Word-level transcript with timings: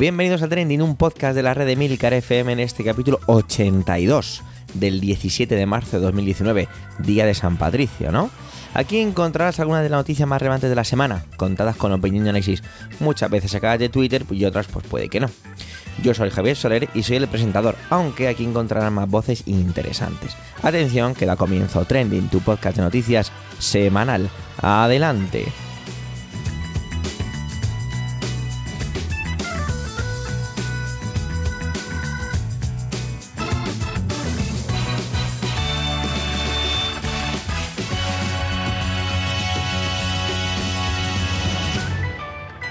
Bienvenidos 0.00 0.40
a 0.40 0.48
Trending, 0.48 0.80
un 0.80 0.96
podcast 0.96 1.36
de 1.36 1.42
la 1.42 1.52
red 1.52 1.66
de 1.66 1.76
Milcar 1.76 2.14
FM 2.14 2.54
en 2.54 2.60
este 2.60 2.82
capítulo 2.82 3.20
82 3.26 4.42
del 4.72 4.98
17 4.98 5.54
de 5.54 5.66
marzo 5.66 5.98
de 5.98 6.06
2019, 6.06 6.68
día 7.00 7.26
de 7.26 7.34
San 7.34 7.58
Patricio, 7.58 8.10
¿no? 8.10 8.30
Aquí 8.72 8.98
encontrarás 8.98 9.60
algunas 9.60 9.82
de 9.82 9.90
las 9.90 9.98
noticias 9.98 10.26
más 10.26 10.40
relevantes 10.40 10.70
de 10.70 10.76
la 10.76 10.84
semana, 10.84 11.26
contadas 11.36 11.76
con 11.76 11.92
opinión 11.92 12.24
y 12.24 12.30
análisis, 12.30 12.62
muchas 12.98 13.28
veces 13.28 13.50
sacadas 13.50 13.78
de 13.78 13.90
Twitter 13.90 14.24
y 14.30 14.46
otras 14.46 14.68
pues 14.68 14.86
puede 14.86 15.10
que 15.10 15.20
no. 15.20 15.28
Yo 16.02 16.14
soy 16.14 16.30
Javier 16.30 16.56
Soler 16.56 16.88
y 16.94 17.02
soy 17.02 17.16
el 17.16 17.28
presentador, 17.28 17.76
aunque 17.90 18.28
aquí 18.28 18.44
encontrarás 18.44 18.90
más 18.90 19.06
voces 19.06 19.42
interesantes. 19.44 20.34
Atención, 20.62 21.14
que 21.14 21.26
da 21.26 21.36
comienzo 21.36 21.84
Trending, 21.84 22.30
tu 22.30 22.40
podcast 22.40 22.78
de 22.78 22.84
noticias 22.84 23.30
semanal. 23.58 24.30
Adelante. 24.62 25.44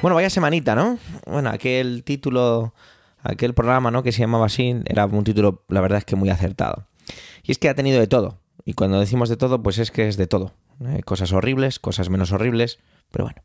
Bueno, 0.02 0.16
vaya 0.16 0.30
semanita, 0.30 0.76
¿no? 0.76 0.98
Bueno, 1.26 1.50
aquel 1.50 2.06
título, 2.06 2.74
aquel 3.22 3.54
programa, 3.54 3.92
¿no? 3.92 4.02
Que 4.02 4.14
se 4.14 4.22
llamaba 4.22 4.46
así, 4.46 4.78
era 4.86 5.06
un 5.06 5.26
título, 5.26 5.66
la 5.68 5.82
verdad 5.82 5.98
es 5.98 6.06
que 6.06 6.16
muy 6.16 6.30
acertado. 6.30 6.88
Y 7.44 7.52
es 7.52 7.58
que 7.58 7.68
ha 7.68 7.76
tenido 7.76 8.00
de 8.00 8.08
todo. 8.08 8.40
Y 8.64 8.76
cuando 8.76 8.98
decimos 8.98 9.28
de 9.28 9.36
todo, 9.36 9.62
pues 9.62 9.78
es 9.78 9.92
que 9.92 10.08
es 10.08 10.16
de 10.16 10.26
todo. 10.26 10.54
¿eh? 10.86 11.02
Cosas 11.04 11.34
horribles, 11.34 11.80
cosas 11.80 12.10
menos 12.10 12.32
horribles, 12.32 12.80
pero 13.12 13.26
bueno. 13.26 13.42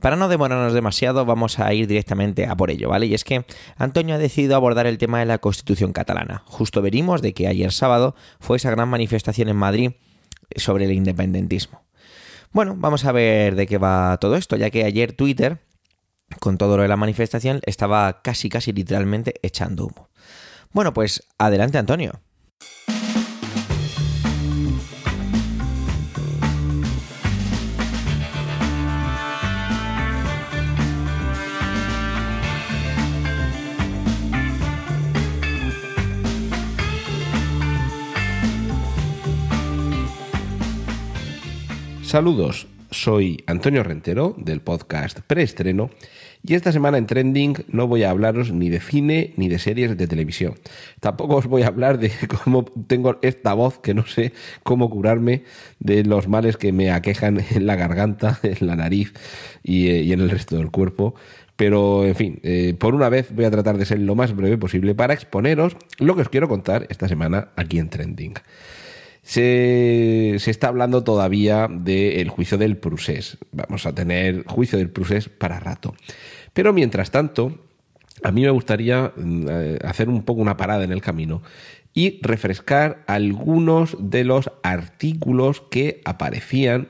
Para 0.00 0.16
no 0.16 0.28
demorarnos 0.28 0.72
demasiado, 0.72 1.26
vamos 1.26 1.58
a 1.58 1.72
ir 1.74 1.86
directamente 1.86 2.46
a 2.46 2.56
por 2.56 2.70
ello, 2.70 2.88
¿vale? 2.88 3.04
Y 3.04 3.12
es 3.12 3.22
que 3.22 3.44
Antonio 3.76 4.14
ha 4.14 4.18
decidido 4.18 4.56
abordar 4.56 4.86
el 4.86 4.96
tema 4.96 5.18
de 5.18 5.26
la 5.26 5.38
Constitución 5.38 5.92
catalana. 5.92 6.42
Justo 6.46 6.80
venimos 6.80 7.20
de 7.20 7.34
que 7.34 7.48
ayer 7.48 7.70
sábado 7.70 8.16
fue 8.40 8.56
esa 8.56 8.70
gran 8.70 8.88
manifestación 8.88 9.50
en 9.50 9.56
Madrid 9.56 9.90
sobre 10.56 10.86
el 10.86 10.92
independentismo. 10.92 11.82
Bueno, 12.50 12.76
vamos 12.78 13.04
a 13.04 13.12
ver 13.12 13.56
de 13.56 13.66
qué 13.66 13.76
va 13.76 14.16
todo 14.20 14.36
esto, 14.36 14.56
ya 14.56 14.70
que 14.70 14.84
ayer 14.84 15.12
Twitter 15.12 15.60
con 16.40 16.58
todo 16.58 16.76
lo 16.76 16.82
de 16.82 16.88
la 16.88 16.96
manifestación, 16.96 17.60
estaba 17.66 18.22
casi, 18.22 18.48
casi 18.48 18.72
literalmente 18.72 19.34
echando 19.42 19.86
humo. 19.86 20.08
Bueno, 20.72 20.92
pues 20.92 21.22
adelante 21.38 21.78
Antonio. 21.78 22.20
Saludos, 42.12 42.66
soy 42.92 43.42
Antonio 43.46 43.82
Rentero 43.82 44.34
del 44.36 44.60
podcast 44.60 45.20
Preestreno 45.20 45.90
y 46.44 46.54
esta 46.54 46.72
semana 46.72 46.98
en 46.98 47.06
Trending 47.06 47.64
no 47.68 47.86
voy 47.86 48.02
a 48.02 48.10
hablaros 48.10 48.52
ni 48.52 48.68
de 48.68 48.80
cine 48.80 49.32
ni 49.36 49.48
de 49.48 49.58
series 49.58 49.96
de 49.96 50.06
televisión. 50.06 50.54
Tampoco 51.00 51.36
os 51.36 51.46
voy 51.46 51.62
a 51.62 51.68
hablar 51.68 51.98
de 51.98 52.12
cómo 52.44 52.64
tengo 52.86 53.18
esta 53.22 53.54
voz 53.54 53.78
que 53.78 53.94
no 53.94 54.06
sé 54.06 54.32
cómo 54.62 54.90
curarme 54.90 55.44
de 55.78 56.04
los 56.04 56.28
males 56.28 56.56
que 56.56 56.72
me 56.72 56.90
aquejan 56.90 57.42
en 57.54 57.66
la 57.66 57.76
garganta, 57.76 58.38
en 58.42 58.66
la 58.66 58.76
nariz 58.76 59.12
y, 59.62 59.88
eh, 59.88 60.12
en 60.12 60.20
el 60.20 60.30
resto 60.30 60.56
del 60.56 60.70
cuerpo. 60.70 61.14
Pero, 61.56 62.04
en 62.04 62.16
fin, 62.16 62.40
eh, 62.42 62.74
por 62.78 62.94
una 62.94 63.08
vez 63.08 63.32
voy 63.32 63.44
a 63.44 63.50
tratar 63.50 63.78
de 63.78 63.84
ser 63.84 64.00
lo 64.00 64.14
más 64.14 64.34
breve 64.34 64.58
posible 64.58 64.94
para 64.94 65.14
exponeros 65.14 65.76
lo 65.98 66.16
que 66.16 66.22
os 66.22 66.28
quiero 66.28 66.48
contar 66.48 66.86
esta 66.90 67.08
semana 67.08 67.48
aquí 67.56 67.78
en 67.78 67.88
Trending. 67.88 68.34
Se, 69.22 70.34
está 70.34 70.68
hablando 70.68 71.04
todavía 71.04 71.68
del 71.70 72.28
juicio 72.28 72.58
del 72.58 72.76
Prusés. 72.76 73.38
Vamos 73.52 73.86
a 73.86 73.94
tener 73.94 74.44
juicio 74.46 74.78
del 74.78 74.90
Prusés 74.90 75.28
para 75.28 75.60
rato. 75.60 75.94
Pero 76.52 76.72
mientras 76.72 77.10
tanto, 77.10 77.58
a 78.22 78.32
mí 78.32 78.42
me 78.42 78.50
gustaría 78.50 79.12
mm, 79.16 79.46
eh, 79.48 79.78
hacer 79.84 80.08
un 80.08 80.24
poco 80.24 80.40
una 80.40 80.56
parada 80.56 80.84
en 80.84 80.92
el 80.92 81.00
camino 81.00 81.42
y 81.94 82.20
refrescar 82.22 83.04
algunos 83.06 83.96
de 84.00 84.24
los 84.24 84.50
artículos 84.62 85.62
que 85.70 86.00
aparecían 86.04 86.88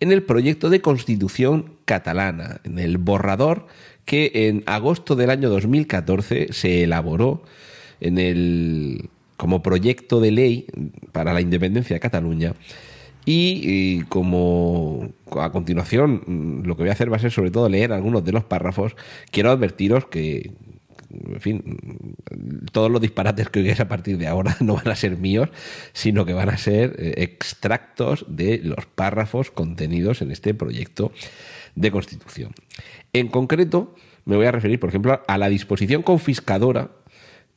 en 0.00 0.12
el 0.12 0.22
proyecto 0.22 0.70
de 0.70 0.80
constitución 0.80 1.74
catalana, 1.84 2.60
en 2.64 2.78
el 2.78 2.98
borrador 2.98 3.66
que 4.04 4.30
en 4.48 4.62
agosto 4.66 5.16
del 5.16 5.30
año 5.30 5.50
2014 5.50 6.52
se 6.52 6.84
elaboró 6.84 7.42
en 8.00 8.18
el, 8.18 9.10
como 9.36 9.62
proyecto 9.62 10.20
de 10.20 10.30
ley 10.30 10.66
para 11.12 11.32
la 11.32 11.40
independencia 11.40 11.94
de 11.94 12.00
Cataluña. 12.00 12.54
Y, 13.28 14.04
como 14.04 15.08
a 15.32 15.50
continuación 15.50 16.62
lo 16.64 16.76
que 16.76 16.84
voy 16.84 16.90
a 16.90 16.92
hacer 16.92 17.12
va 17.12 17.16
a 17.16 17.20
ser 17.20 17.32
sobre 17.32 17.50
todo 17.50 17.68
leer 17.68 17.92
algunos 17.92 18.24
de 18.24 18.30
los 18.30 18.44
párrafos, 18.44 18.94
quiero 19.32 19.50
advertiros 19.50 20.06
que, 20.06 20.52
en 21.10 21.40
fin, 21.40 22.16
todos 22.70 22.88
los 22.88 23.00
disparates 23.00 23.48
que 23.48 23.58
oigáis 23.58 23.80
a 23.80 23.88
partir 23.88 24.16
de 24.16 24.28
ahora 24.28 24.56
no 24.60 24.74
van 24.76 24.88
a 24.88 24.94
ser 24.94 25.16
míos, 25.16 25.48
sino 25.92 26.24
que 26.24 26.34
van 26.34 26.50
a 26.50 26.56
ser 26.56 26.94
eh, 26.98 27.14
extractos 27.18 28.24
de 28.28 28.60
los 28.62 28.86
párrafos 28.86 29.50
contenidos 29.50 30.22
en 30.22 30.30
este 30.30 30.54
proyecto 30.54 31.10
de 31.74 31.90
constitución. 31.90 32.52
En 33.12 33.26
concreto, 33.26 33.96
me 34.24 34.36
voy 34.36 34.46
a 34.46 34.52
referir, 34.52 34.78
por 34.78 34.90
ejemplo, 34.90 35.20
a 35.26 35.38
la 35.38 35.48
disposición 35.48 36.02
confiscadora 36.02 36.90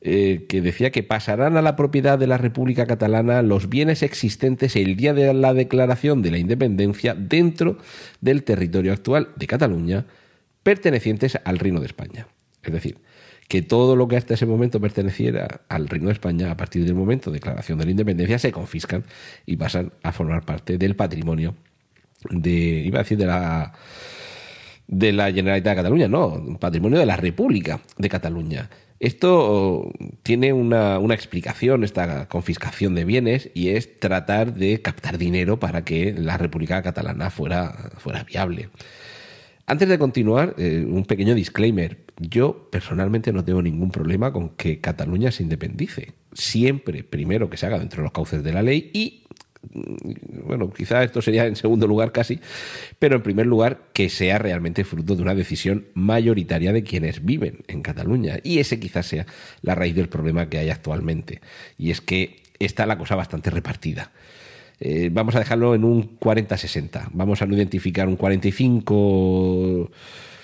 eh, 0.02 0.46
que 0.48 0.62
decía 0.62 0.90
que 0.90 1.02
pasarán 1.02 1.56
a 1.56 1.62
la 1.62 1.76
propiedad 1.76 2.18
de 2.18 2.26
la 2.26 2.38
República 2.38 2.86
Catalana 2.86 3.42
los 3.42 3.68
bienes 3.68 4.02
existentes 4.02 4.74
el 4.76 4.96
día 4.96 5.12
de 5.12 5.34
la 5.34 5.52
declaración 5.52 6.22
de 6.22 6.30
la 6.30 6.38
independencia 6.38 7.14
dentro 7.14 7.76
del 8.20 8.42
territorio 8.42 8.92
actual 8.92 9.28
de 9.36 9.46
Cataluña, 9.46 10.06
pertenecientes 10.62 11.38
al 11.44 11.58
Reino 11.58 11.80
de 11.80 11.86
España. 11.86 12.28
Es 12.62 12.72
decir, 12.72 12.98
que 13.46 13.62
todo 13.62 13.96
lo 13.96 14.08
que 14.08 14.16
hasta 14.16 14.34
ese 14.34 14.46
momento 14.46 14.80
perteneciera 14.80 15.62
al 15.68 15.88
Reino 15.88 16.06
de 16.06 16.12
España, 16.12 16.50
a 16.50 16.56
partir 16.56 16.84
del 16.84 16.94
momento 16.94 17.30
de 17.30 17.38
declaración 17.38 17.78
de 17.78 17.84
la 17.84 17.90
independencia, 17.90 18.38
se 18.38 18.52
confiscan 18.52 19.04
y 19.44 19.56
pasan 19.56 19.92
a 20.02 20.12
formar 20.12 20.46
parte 20.46 20.78
del 20.78 20.96
patrimonio 20.96 21.56
de, 22.30 22.50
iba 22.50 23.00
a 23.00 23.02
decir, 23.02 23.18
de 23.18 23.26
la 23.26 23.72
de 24.90 25.12
la 25.12 25.32
Generalitat 25.32 25.72
de 25.72 25.76
Cataluña, 25.76 26.08
no, 26.08 26.58
patrimonio 26.58 26.98
de 26.98 27.06
la 27.06 27.16
República 27.16 27.80
de 27.96 28.08
Cataluña. 28.08 28.68
Esto 28.98 29.92
tiene 30.24 30.52
una, 30.52 30.98
explicación, 31.14 31.84
esta 31.84 32.28
confiscación 32.28 32.96
de 32.96 33.04
bienes, 33.04 33.50
y 33.54 33.68
es 33.68 34.00
tratar 34.00 34.52
de 34.54 34.82
captar 34.82 35.16
dinero 35.16 35.60
para 35.60 35.84
que 35.84 36.12
la 36.12 36.36
República 36.36 36.82
Catalana 36.82 37.30
fuera, 37.30 37.92
fuera 37.98 38.24
viable. 38.24 38.68
Antes 39.64 39.88
de 39.88 39.98
continuar, 39.98 40.56
eh, 40.58 40.84
un 40.86 41.04
pequeño 41.04 41.36
disclaimer. 41.36 41.98
Yo 42.18 42.68
personalmente 42.70 43.32
no 43.32 43.44
tengo 43.44 43.62
ningún 43.62 43.92
problema 43.92 44.32
con 44.32 44.50
que 44.50 44.80
Cataluña 44.80 45.30
se 45.30 45.44
independice. 45.44 46.12
Siempre, 46.32 47.04
primero, 47.04 47.48
que 47.48 47.56
se 47.56 47.66
haga 47.66 47.78
dentro 47.78 47.98
de 47.98 48.02
los 48.02 48.12
cauces 48.12 48.42
de 48.42 48.52
la 48.52 48.62
ley 48.62 48.90
y 48.92 49.22
bueno, 49.62 50.70
quizá 50.70 51.02
esto 51.02 51.20
sería 51.20 51.46
en 51.46 51.56
segundo 51.56 51.86
lugar 51.86 52.12
casi, 52.12 52.40
pero 52.98 53.16
en 53.16 53.22
primer 53.22 53.46
lugar 53.46 53.80
que 53.92 54.08
sea 54.08 54.38
realmente 54.38 54.84
fruto 54.84 55.16
de 55.16 55.22
una 55.22 55.34
decisión 55.34 55.86
mayoritaria 55.94 56.72
de 56.72 56.82
quienes 56.82 57.24
viven 57.24 57.64
en 57.68 57.82
Cataluña. 57.82 58.38
Y 58.42 58.58
ese 58.58 58.80
quizás 58.80 59.06
sea 59.06 59.26
la 59.62 59.74
raíz 59.74 59.94
del 59.94 60.08
problema 60.08 60.48
que 60.48 60.58
hay 60.58 60.70
actualmente. 60.70 61.40
Y 61.78 61.90
es 61.90 62.00
que 62.00 62.42
está 62.58 62.86
la 62.86 62.98
cosa 62.98 63.16
bastante 63.16 63.50
repartida. 63.50 64.12
Eh, 64.80 65.10
vamos 65.12 65.34
a 65.34 65.40
dejarlo 65.40 65.74
en 65.74 65.84
un 65.84 66.18
40-60. 66.18 67.08
Vamos 67.12 67.42
a 67.42 67.46
no 67.46 67.54
identificar 67.54 68.08
un 68.08 68.16
45... 68.16 69.90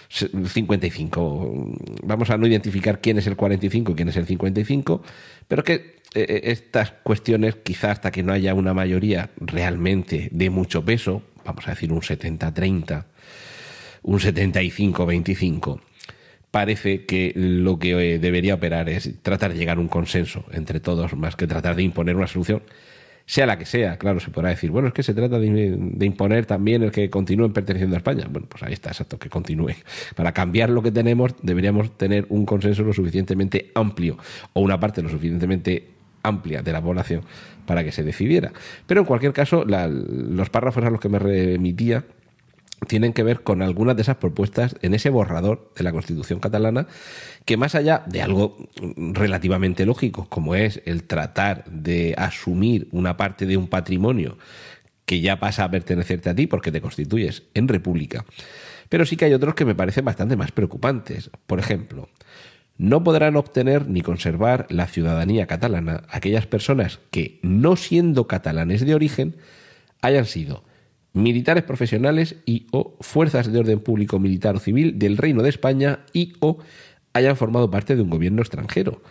55. 0.09 1.75
Vamos 2.05 2.31
a 2.31 2.37
no 2.37 2.47
identificar 2.47 3.01
quién 3.01 3.19
es 3.19 3.27
el 3.27 3.37
45 3.37 3.93
y 3.93 3.95
quién 3.95 4.09
es 4.09 4.17
el 4.17 4.27
55, 4.27 5.03
pero 5.49 5.65
que 5.65 5.97
eh, 6.15 6.27
eh, 6.29 6.41
estas 6.45 6.93
cuestiones, 7.03 7.57
quizás 7.57 7.93
hasta 7.93 8.11
que 8.11 8.23
no 8.23 8.33
haya 8.33 8.55
una 8.55 8.73
mayoría 8.73 9.31
realmente 9.37 10.29
de 10.33 10.51
mucho 10.51 10.85
peso, 10.85 11.23
vamos 11.45 11.67
a 11.67 11.73
decir 11.73 11.93
un 11.93 12.01
70-30, 12.01 13.05
un 14.03 14.19
75-25, 14.19 15.81
parece 16.51 17.05
que 17.05 17.33
lo 17.35 17.79
que 17.79 18.15
eh, 18.15 18.19
debería 18.19 18.55
operar 18.55 18.89
es 18.89 19.11
tratar 19.23 19.53
de 19.53 19.59
llegar 19.59 19.77
a 19.77 19.81
un 19.81 19.89
consenso 19.89 20.45
entre 20.53 20.81
todos, 20.81 21.15
más 21.15 21.37
que 21.37 21.47
tratar 21.47 21.77
de 21.77 21.83
imponer 21.83 22.17
una 22.17 22.29
solución, 22.29 22.63
sea 23.27 23.45
la 23.45 23.59
que 23.59 23.67
sea. 23.67 23.99
Claro, 23.99 24.21
se 24.21 24.31
podrá 24.31 24.51
decir, 24.51 24.71
bueno, 24.71 24.89
es 24.89 24.95
que 24.95 25.03
se 25.03 25.13
trata 25.13 25.39
de, 25.39 25.49
imponer 26.01 26.47
también 26.47 26.83
el 26.85 26.93
que 26.93 27.11
continúen 27.11 27.53
perteneciendo 27.53 27.97
a 27.97 27.99
España. 27.99 28.27
Bueno, 28.31 28.47
pues 28.49 28.63
ahí 28.63 28.73
está, 28.73 28.91
exacto, 28.91 29.19
que 29.19 29.29
continúe. 29.29 29.75
Para 30.15 30.33
cambiar 30.33 30.71
lo 30.71 30.83
que 30.83 30.93
tenemos, 30.93 31.35
deberíamos 31.43 31.99
tener 31.99 32.27
un 32.29 32.47
consenso 32.47 32.85
lo 32.85 32.93
suficientemente 32.93 33.73
amplio 33.75 34.17
o 34.53 34.61
una 34.61 34.79
parte 34.79 35.03
lo 35.03 35.09
suficientemente 35.09 35.89
amplia 36.23 36.63
de 36.63 36.73
la 36.73 36.81
población 36.81 37.23
para 37.67 37.83
que 37.83 37.93
se 37.93 38.05
decidiera. 38.05 38.53
Pero 38.87 39.01
en 39.01 39.07
cualquier 39.07 39.33
caso, 39.33 39.65
los 39.67 40.51
párrafos 40.51 40.85
a 40.85 40.91
los 40.91 41.01
que 41.01 41.09
me 41.09 41.19
remitía 41.19 42.05
tienen 42.87 43.13
que 43.13 43.23
ver 43.23 43.43
con 43.43 43.63
algunas 43.63 43.97
de 43.97 44.03
esas 44.03 44.17
propuestas 44.17 44.77
en 44.83 44.95
ese 44.95 45.11
borrador 45.11 45.73
de 45.77 45.85
la 45.85 45.93
Constitución 45.93 46.41
catalana, 46.41 46.87
que 47.45 47.57
más 47.57 47.75
allá 47.75 48.03
de 48.07 48.23
algo 48.23 48.69
relativamente 48.97 49.87
lógico, 49.87 50.27
como 50.29 50.55
es 50.55 50.83
el 50.85 51.05
tratar 51.05 51.65
de 51.71 52.15
asumir 52.19 52.89
una 52.93 53.17
parte 53.17 53.47
de 53.47 53.57
un 53.57 53.69
patrimonio 53.69 54.37
que 55.07 55.21
ya 55.21 55.39
pasa 55.39 55.65
a 55.65 55.71
pertenecerte 55.71 56.31
a 56.31 56.35
ti 56.35 56.47
porque 56.47 56.73
te 56.73 56.81
constituyes 56.81 57.45
en 57.55 57.69
república, 57.69 58.25
pero 58.89 59.07
sí 59.07 59.17
que 59.17 59.25
hay 59.25 59.35
otros 59.35 59.55
que 59.55 59.65
me 59.65 59.75
parecen 59.75 60.05
bastante 60.05 60.37
más 60.37 60.53
preocupantes. 60.53 61.31
Por 61.47 61.59
ejemplo, 61.59 62.09
no 62.77 63.03
podrán 63.03 63.37
obtener 63.37 63.89
ni 63.89 64.03
conservar 64.03 64.67
la 64.69 64.87
ciudadanía 64.87 65.47
catalana 65.47 66.03
aquellas 66.11 66.47
personas 66.47 67.01
que, 67.11 67.39
no 67.43 67.77
siendo 67.77 68.27
catalanes 68.27 68.85
de 68.85 68.95
origen, 68.95 69.37
hayan 70.03 70.27
sido 70.27 70.63
militares 71.17 71.65
profesionales 71.65 72.37
y 72.45 72.67
o 72.73 72.95
fuerzas 73.01 73.51
de 73.51 73.59
orden 73.59 73.81
público 73.81 74.19
militar 74.19 74.55
o 74.57 74.61
civil 74.61 74.99
del 74.99 75.17
Reino 75.17 75.43
de 75.43 75.49
España 75.49 76.01
y 76.13 76.35
o 76.41 76.59
hayan 77.15 77.37
formado 77.37 77.71
parte 77.71 77.97
de 77.97 78.03
un 78.03 78.11
gobierno 78.11 78.43
extranjero. 78.43 79.03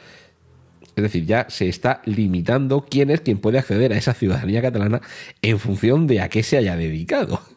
Es 0.96 1.02
decir, 1.02 1.26
ya 1.26 1.48
se 1.50 1.68
está 1.68 2.02
limitando 2.06 2.86
quién 2.90 3.10
es 3.10 3.22
quien 3.22 3.40
puede 3.40 3.58
acceder 3.58 3.92
a 3.92 3.98
esa 3.98 4.14
ciudadanía 4.14 4.62
catalana 4.62 5.02
en 5.42 5.60
función 5.60 6.08
de 6.08 6.22
a 6.22 6.30
qué 6.30 6.44
se 6.44 6.58
haya 6.58 6.78
dedicado. 6.78 7.42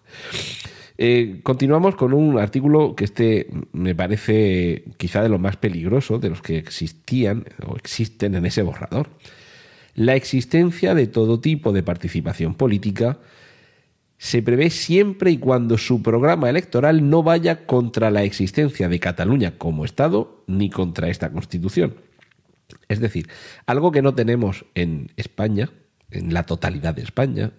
Eh, 1.00 1.38
continuamos 1.44 1.94
con 1.94 2.12
un 2.12 2.40
artículo 2.40 2.96
que 2.96 3.04
este 3.04 3.46
me 3.70 3.94
parece 3.94 4.82
quizá 4.96 5.22
de 5.22 5.28
lo 5.28 5.38
más 5.38 5.56
peligroso 5.56 6.18
de 6.18 6.28
los 6.28 6.42
que 6.42 6.58
existían 6.58 7.44
o 7.64 7.76
existen 7.76 8.34
en 8.34 8.44
ese 8.44 8.62
borrador. 8.62 9.08
La 9.94 10.16
existencia 10.16 10.96
de 10.96 11.06
todo 11.06 11.38
tipo 11.38 11.72
de 11.72 11.84
participación 11.84 12.56
política 12.56 13.20
se 14.18 14.42
prevé 14.42 14.70
siempre 14.70 15.30
y 15.30 15.38
cuando 15.38 15.78
su 15.78 16.02
programa 16.02 16.50
electoral 16.50 17.08
no 17.08 17.22
vaya 17.22 17.66
contra 17.66 18.10
la 18.10 18.24
existencia 18.24 18.88
de 18.88 18.98
Cataluña 18.98 19.56
como 19.56 19.84
Estado 19.84 20.44
ni 20.48 20.70
contra 20.70 21.08
esta 21.08 21.30
Constitución. 21.30 21.94
Es 22.88 23.00
decir, 23.00 23.28
algo 23.66 23.92
que 23.92 24.02
no 24.02 24.14
tenemos 24.14 24.66
en 24.74 25.12
España, 25.16 25.70
en 26.10 26.34
la 26.34 26.42
totalidad 26.42 26.94
de 26.94 27.02
España, 27.02 27.52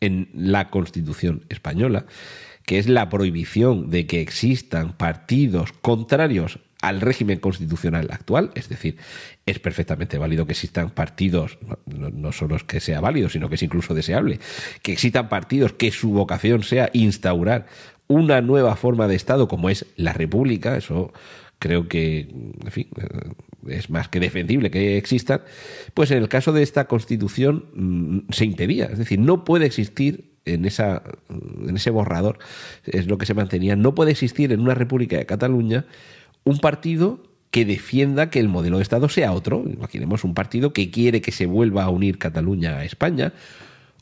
en 0.00 0.28
la 0.34 0.70
Constitución 0.70 1.44
española, 1.48 2.06
que 2.64 2.78
es 2.78 2.88
la 2.88 3.08
prohibición 3.08 3.90
de 3.90 4.06
que 4.06 4.20
existan 4.20 4.96
partidos 4.96 5.72
contrarios 5.72 6.60
al 6.82 7.00
régimen 7.00 7.38
constitucional 7.38 8.08
actual, 8.10 8.50
es 8.54 8.68
decir, 8.68 8.96
es 9.46 9.60
perfectamente 9.60 10.18
válido 10.18 10.46
que 10.46 10.52
existan 10.52 10.90
partidos, 10.90 11.58
no, 11.86 12.32
solo 12.32 12.56
es 12.56 12.64
que 12.64 12.80
sea 12.80 13.00
válido, 13.00 13.28
sino 13.28 13.48
que 13.48 13.54
es 13.54 13.62
incluso 13.62 13.94
deseable, 13.94 14.40
que 14.82 14.92
existan 14.92 15.28
partidos 15.28 15.72
que 15.72 15.92
su 15.92 16.10
vocación 16.10 16.64
sea 16.64 16.90
instaurar 16.92 17.66
una 18.08 18.40
nueva 18.40 18.74
forma 18.74 19.06
de 19.06 19.14
Estado 19.14 19.46
como 19.46 19.70
es 19.70 19.86
la 19.96 20.12
República, 20.12 20.76
eso 20.76 21.12
creo 21.60 21.86
que, 21.86 22.28
en 22.64 22.70
fin, 22.72 22.88
eh, 22.96 23.30
es 23.68 23.88
más 23.88 24.08
que 24.08 24.18
defendible 24.18 24.72
que 24.72 24.96
existan, 24.98 25.42
pues 25.94 26.10
en 26.10 26.18
el 26.18 26.28
caso 26.28 26.52
de 26.52 26.64
esta 26.64 26.88
constitución 26.88 27.66
mm, 27.74 28.32
se 28.32 28.44
impedía, 28.44 28.86
es 28.86 28.98
decir, 28.98 29.20
no 29.20 29.44
puede 29.44 29.66
existir 29.66 30.32
en, 30.44 30.64
esa, 30.64 31.04
en 31.28 31.76
ese 31.76 31.90
borrador, 31.90 32.40
es 32.84 33.06
lo 33.06 33.18
que 33.18 33.26
se 33.26 33.34
mantenía, 33.34 33.76
no 33.76 33.94
puede 33.94 34.10
existir 34.10 34.50
en 34.50 34.60
una 34.60 34.74
República 34.74 35.16
de 35.16 35.26
Cataluña 35.26 35.86
un 36.44 36.58
partido 36.58 37.22
que 37.50 37.64
defienda 37.64 38.30
que 38.30 38.40
el 38.40 38.48
modelo 38.48 38.78
de 38.78 38.82
Estado 38.82 39.08
sea 39.08 39.32
otro. 39.32 39.64
Imaginemos 39.66 40.24
un 40.24 40.34
partido 40.34 40.72
que 40.72 40.90
quiere 40.90 41.20
que 41.20 41.32
se 41.32 41.46
vuelva 41.46 41.84
a 41.84 41.90
unir 41.90 42.18
Cataluña 42.18 42.78
a 42.78 42.84
España 42.84 43.34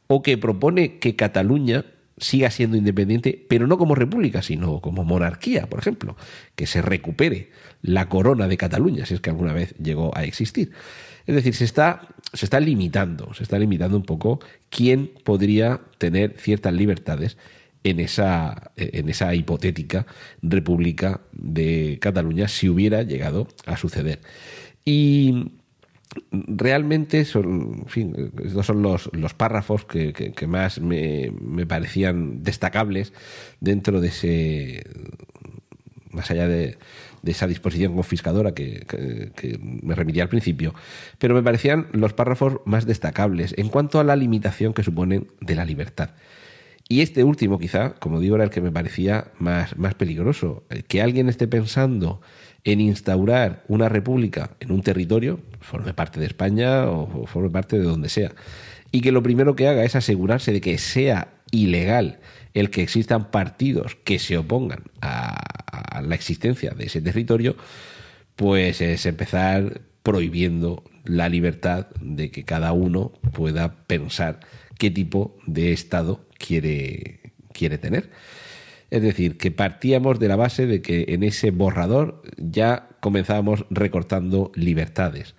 o 0.06 0.22
que 0.22 0.38
propone 0.38 0.98
que 0.98 1.16
Cataluña 1.16 1.84
siga 2.16 2.50
siendo 2.50 2.76
independiente, 2.76 3.44
pero 3.48 3.66
no 3.66 3.78
como 3.78 3.94
república, 3.94 4.42
sino 4.42 4.80
como 4.80 5.04
monarquía, 5.04 5.66
por 5.68 5.80
ejemplo, 5.80 6.16
que 6.54 6.66
se 6.66 6.82
recupere 6.82 7.50
la 7.82 8.08
corona 8.08 8.46
de 8.46 8.56
Cataluña, 8.56 9.06
si 9.06 9.14
es 9.14 9.20
que 9.20 9.30
alguna 9.30 9.52
vez 9.52 9.74
llegó 9.82 10.16
a 10.16 10.24
existir. 10.24 10.70
Es 11.26 11.34
decir, 11.34 11.54
se 11.54 11.64
está, 11.64 12.08
se 12.32 12.44
está 12.44 12.60
limitando, 12.60 13.32
se 13.34 13.42
está 13.42 13.58
limitando 13.58 13.96
un 13.96 14.04
poco 14.04 14.40
quién 14.68 15.10
podría 15.24 15.80
tener 15.98 16.36
ciertas 16.38 16.74
libertades 16.74 17.36
en 17.84 18.00
esa, 18.00 18.72
en 18.76 19.08
esa 19.08 19.34
hipotética 19.34 20.06
República 20.42 21.20
de 21.32 21.98
Cataluña 22.00 22.48
si 22.48 22.68
hubiera 22.68 23.02
llegado 23.02 23.48
a 23.66 23.76
suceder. 23.76 24.20
Y 24.84 25.52
realmente 26.32 27.24
son, 27.24 27.84
fin, 27.86 28.32
estos 28.44 28.66
son 28.66 28.82
los, 28.82 29.10
los 29.12 29.34
párrafos 29.34 29.84
que, 29.84 30.12
que, 30.12 30.46
más 30.46 30.80
me, 30.80 31.32
me, 31.40 31.66
parecían 31.66 32.42
destacables 32.42 33.12
dentro 33.60 34.00
de 34.00 34.08
ese, 34.08 34.82
más 36.10 36.30
allá 36.30 36.48
de, 36.48 36.78
de 37.22 37.30
esa 37.30 37.46
disposición 37.46 37.94
confiscadora 37.94 38.52
que, 38.54 38.84
que, 39.36 39.58
me 39.60 39.94
remitía 39.94 40.24
al 40.24 40.28
principio, 40.28 40.74
pero 41.18 41.34
me 41.34 41.42
parecían 41.42 41.86
los 41.92 42.12
párrafos 42.12 42.60
más 42.64 42.86
destacables 42.86 43.54
en 43.56 43.68
cuanto 43.68 44.00
a 44.00 44.04
la 44.04 44.16
limitación 44.16 44.72
que 44.72 44.82
suponen 44.82 45.28
de 45.40 45.54
la 45.54 45.64
libertad. 45.64 46.10
Y 46.90 47.02
este 47.02 47.22
último, 47.22 47.60
quizá, 47.60 47.94
como 48.00 48.18
digo, 48.18 48.34
era 48.34 48.42
el 48.42 48.50
que 48.50 48.60
me 48.60 48.72
parecía 48.72 49.28
más, 49.38 49.78
más 49.78 49.94
peligroso. 49.94 50.64
Que 50.88 51.00
alguien 51.00 51.28
esté 51.28 51.46
pensando 51.46 52.20
en 52.64 52.80
instaurar 52.80 53.62
una 53.68 53.88
república 53.88 54.56
en 54.58 54.72
un 54.72 54.82
territorio, 54.82 55.38
forme 55.60 55.94
parte 55.94 56.18
de 56.18 56.26
España 56.26 56.90
o 56.90 57.28
forme 57.28 57.48
parte 57.48 57.78
de 57.78 57.84
donde 57.84 58.08
sea, 58.08 58.32
y 58.90 59.02
que 59.02 59.12
lo 59.12 59.22
primero 59.22 59.54
que 59.54 59.68
haga 59.68 59.84
es 59.84 59.94
asegurarse 59.94 60.50
de 60.50 60.60
que 60.60 60.78
sea 60.78 61.28
ilegal 61.52 62.18
el 62.54 62.70
que 62.70 62.82
existan 62.82 63.30
partidos 63.30 63.94
que 63.94 64.18
se 64.18 64.36
opongan 64.36 64.82
a, 65.00 66.02
la 66.02 66.14
existencia 66.16 66.72
de 66.72 66.86
ese 66.86 67.00
territorio, 67.00 67.54
pues 68.34 68.80
es 68.80 69.06
empezar 69.06 69.82
prohibiendo 70.02 70.82
la 71.04 71.28
libertad 71.28 71.86
de 72.00 72.32
que 72.32 72.44
cada 72.44 72.72
uno 72.72 73.12
pueda 73.32 73.86
pensar 73.86 74.40
qué 74.76 74.90
tipo 74.90 75.38
de 75.46 75.70
Estado 75.70 76.26
quiere, 76.44 77.20
quiere 77.52 77.78
tener. 77.78 78.10
Es 78.90 79.02
decir, 79.02 79.36
que 79.36 79.52
partíamos 79.52 80.18
de 80.18 80.26
la 80.26 80.36
base 80.36 80.66
de 80.66 80.82
que 80.82 81.04
en 81.08 81.22
ese 81.22 81.52
borrador 81.52 82.22
ya 82.36 82.88
comenzábamos 82.98 83.64
recortando 83.70 84.50
libertades. 84.54 85.36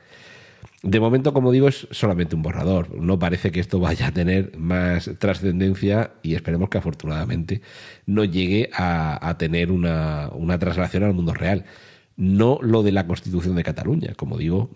De 0.83 0.99
momento, 0.99 1.33
como 1.33 1.51
digo, 1.51 1.67
es 1.67 1.87
solamente 1.91 2.35
un 2.35 2.41
borrador. 2.41 2.95
No 2.95 3.19
parece 3.19 3.51
que 3.51 3.59
esto 3.59 3.79
vaya 3.79 4.07
a 4.07 4.11
tener 4.11 4.57
más 4.57 5.11
trascendencia 5.19 6.13
y 6.23 6.33
esperemos 6.33 6.69
que 6.69 6.77
afortunadamente 6.77 7.61
no 8.05 8.23
llegue 8.23 8.69
a, 8.73 9.35
tener 9.37 9.71
una, 9.71 10.29
una 10.33 10.57
traslación 10.57 11.03
al 11.03 11.13
mundo 11.13 11.33
real. 11.33 11.65
No 12.15 12.57
lo 12.61 12.83
de 12.83 12.93
la 12.93 13.05
Constitución 13.05 13.55
de 13.55 13.63
Cataluña. 13.63 14.13
Como 14.15 14.37
digo, 14.37 14.71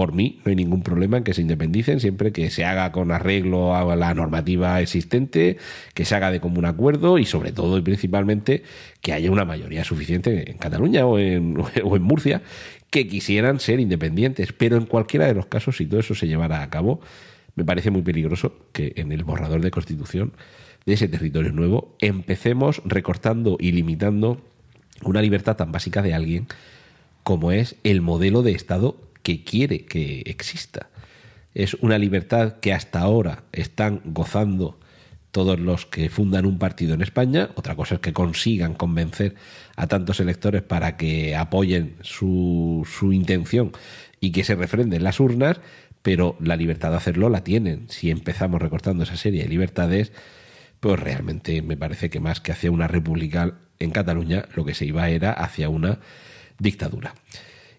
por 0.00 0.14
mí 0.14 0.40
no 0.46 0.48
hay 0.48 0.56
ningún 0.56 0.82
problema 0.82 1.18
en 1.18 1.24
que 1.24 1.34
se 1.34 1.42
independicen 1.42 2.00
siempre 2.00 2.32
que 2.32 2.48
se 2.48 2.64
haga 2.64 2.90
con 2.90 3.12
arreglo 3.12 3.76
a 3.76 3.94
la 3.96 4.14
normativa 4.14 4.80
existente, 4.80 5.58
que 5.92 6.06
se 6.06 6.14
haga 6.14 6.30
de 6.30 6.40
común 6.40 6.64
acuerdo 6.64 7.18
y 7.18 7.26
sobre 7.26 7.52
todo 7.52 7.76
y 7.76 7.82
principalmente 7.82 8.62
que 9.02 9.12
haya 9.12 9.30
una 9.30 9.44
mayoría 9.44 9.84
suficiente 9.84 10.52
en 10.52 10.56
Cataluña 10.56 11.04
o 11.04 11.18
en, 11.18 11.54
o 11.84 11.96
en 11.96 12.02
Murcia 12.02 12.40
que 12.88 13.06
quisieran 13.08 13.60
ser 13.60 13.78
independientes. 13.78 14.54
Pero 14.54 14.78
en 14.78 14.86
cualquiera 14.86 15.26
de 15.26 15.34
los 15.34 15.44
casos, 15.44 15.76
si 15.76 15.84
todo 15.84 16.00
eso 16.00 16.14
se 16.14 16.26
llevara 16.26 16.62
a 16.62 16.70
cabo, 16.70 17.02
me 17.54 17.66
parece 17.66 17.90
muy 17.90 18.00
peligroso 18.00 18.54
que 18.72 18.94
en 18.96 19.12
el 19.12 19.22
borrador 19.22 19.60
de 19.60 19.70
constitución 19.70 20.32
de 20.86 20.94
ese 20.94 21.08
territorio 21.08 21.52
nuevo 21.52 21.94
empecemos 22.00 22.80
recortando 22.86 23.58
y 23.60 23.72
limitando 23.72 24.40
una 25.02 25.20
libertad 25.20 25.56
tan 25.56 25.72
básica 25.72 26.00
de 26.00 26.14
alguien 26.14 26.46
como 27.22 27.52
es 27.52 27.76
el 27.84 28.00
modelo 28.00 28.40
de 28.42 28.52
Estado 28.52 29.09
que 29.22 29.44
quiere 29.44 29.84
que 29.84 30.22
exista. 30.26 30.88
Es 31.54 31.74
una 31.74 31.98
libertad 31.98 32.58
que 32.60 32.72
hasta 32.72 33.00
ahora 33.00 33.44
están 33.52 34.00
gozando 34.04 34.78
todos 35.30 35.58
los 35.58 35.86
que 35.86 36.08
fundan 36.08 36.46
un 36.46 36.58
partido 36.58 36.94
en 36.94 37.02
España. 37.02 37.50
Otra 37.54 37.76
cosa 37.76 37.96
es 37.96 38.00
que 38.00 38.12
consigan 38.12 38.74
convencer 38.74 39.34
a 39.76 39.86
tantos 39.86 40.20
electores 40.20 40.62
para 40.62 40.96
que 40.96 41.36
apoyen 41.36 41.96
su, 42.02 42.86
su 42.90 43.12
intención 43.12 43.72
y 44.20 44.32
que 44.32 44.44
se 44.44 44.54
refrenden 44.54 45.04
las 45.04 45.20
urnas, 45.20 45.60
pero 46.02 46.36
la 46.40 46.56
libertad 46.56 46.90
de 46.90 46.96
hacerlo 46.96 47.28
la 47.28 47.44
tienen. 47.44 47.86
Si 47.88 48.10
empezamos 48.10 48.60
recortando 48.60 49.04
esa 49.04 49.16
serie 49.16 49.42
de 49.42 49.48
libertades, 49.48 50.12
pues 50.80 50.98
realmente 50.98 51.62
me 51.62 51.76
parece 51.76 52.10
que 52.10 52.20
más 52.20 52.40
que 52.40 52.52
hacia 52.52 52.70
una 52.70 52.88
república 52.88 53.54
en 53.78 53.90
Cataluña, 53.90 54.46
lo 54.54 54.64
que 54.64 54.74
se 54.74 54.84
iba 54.84 55.08
era 55.08 55.32
hacia 55.32 55.68
una 55.68 56.00
dictadura. 56.58 57.14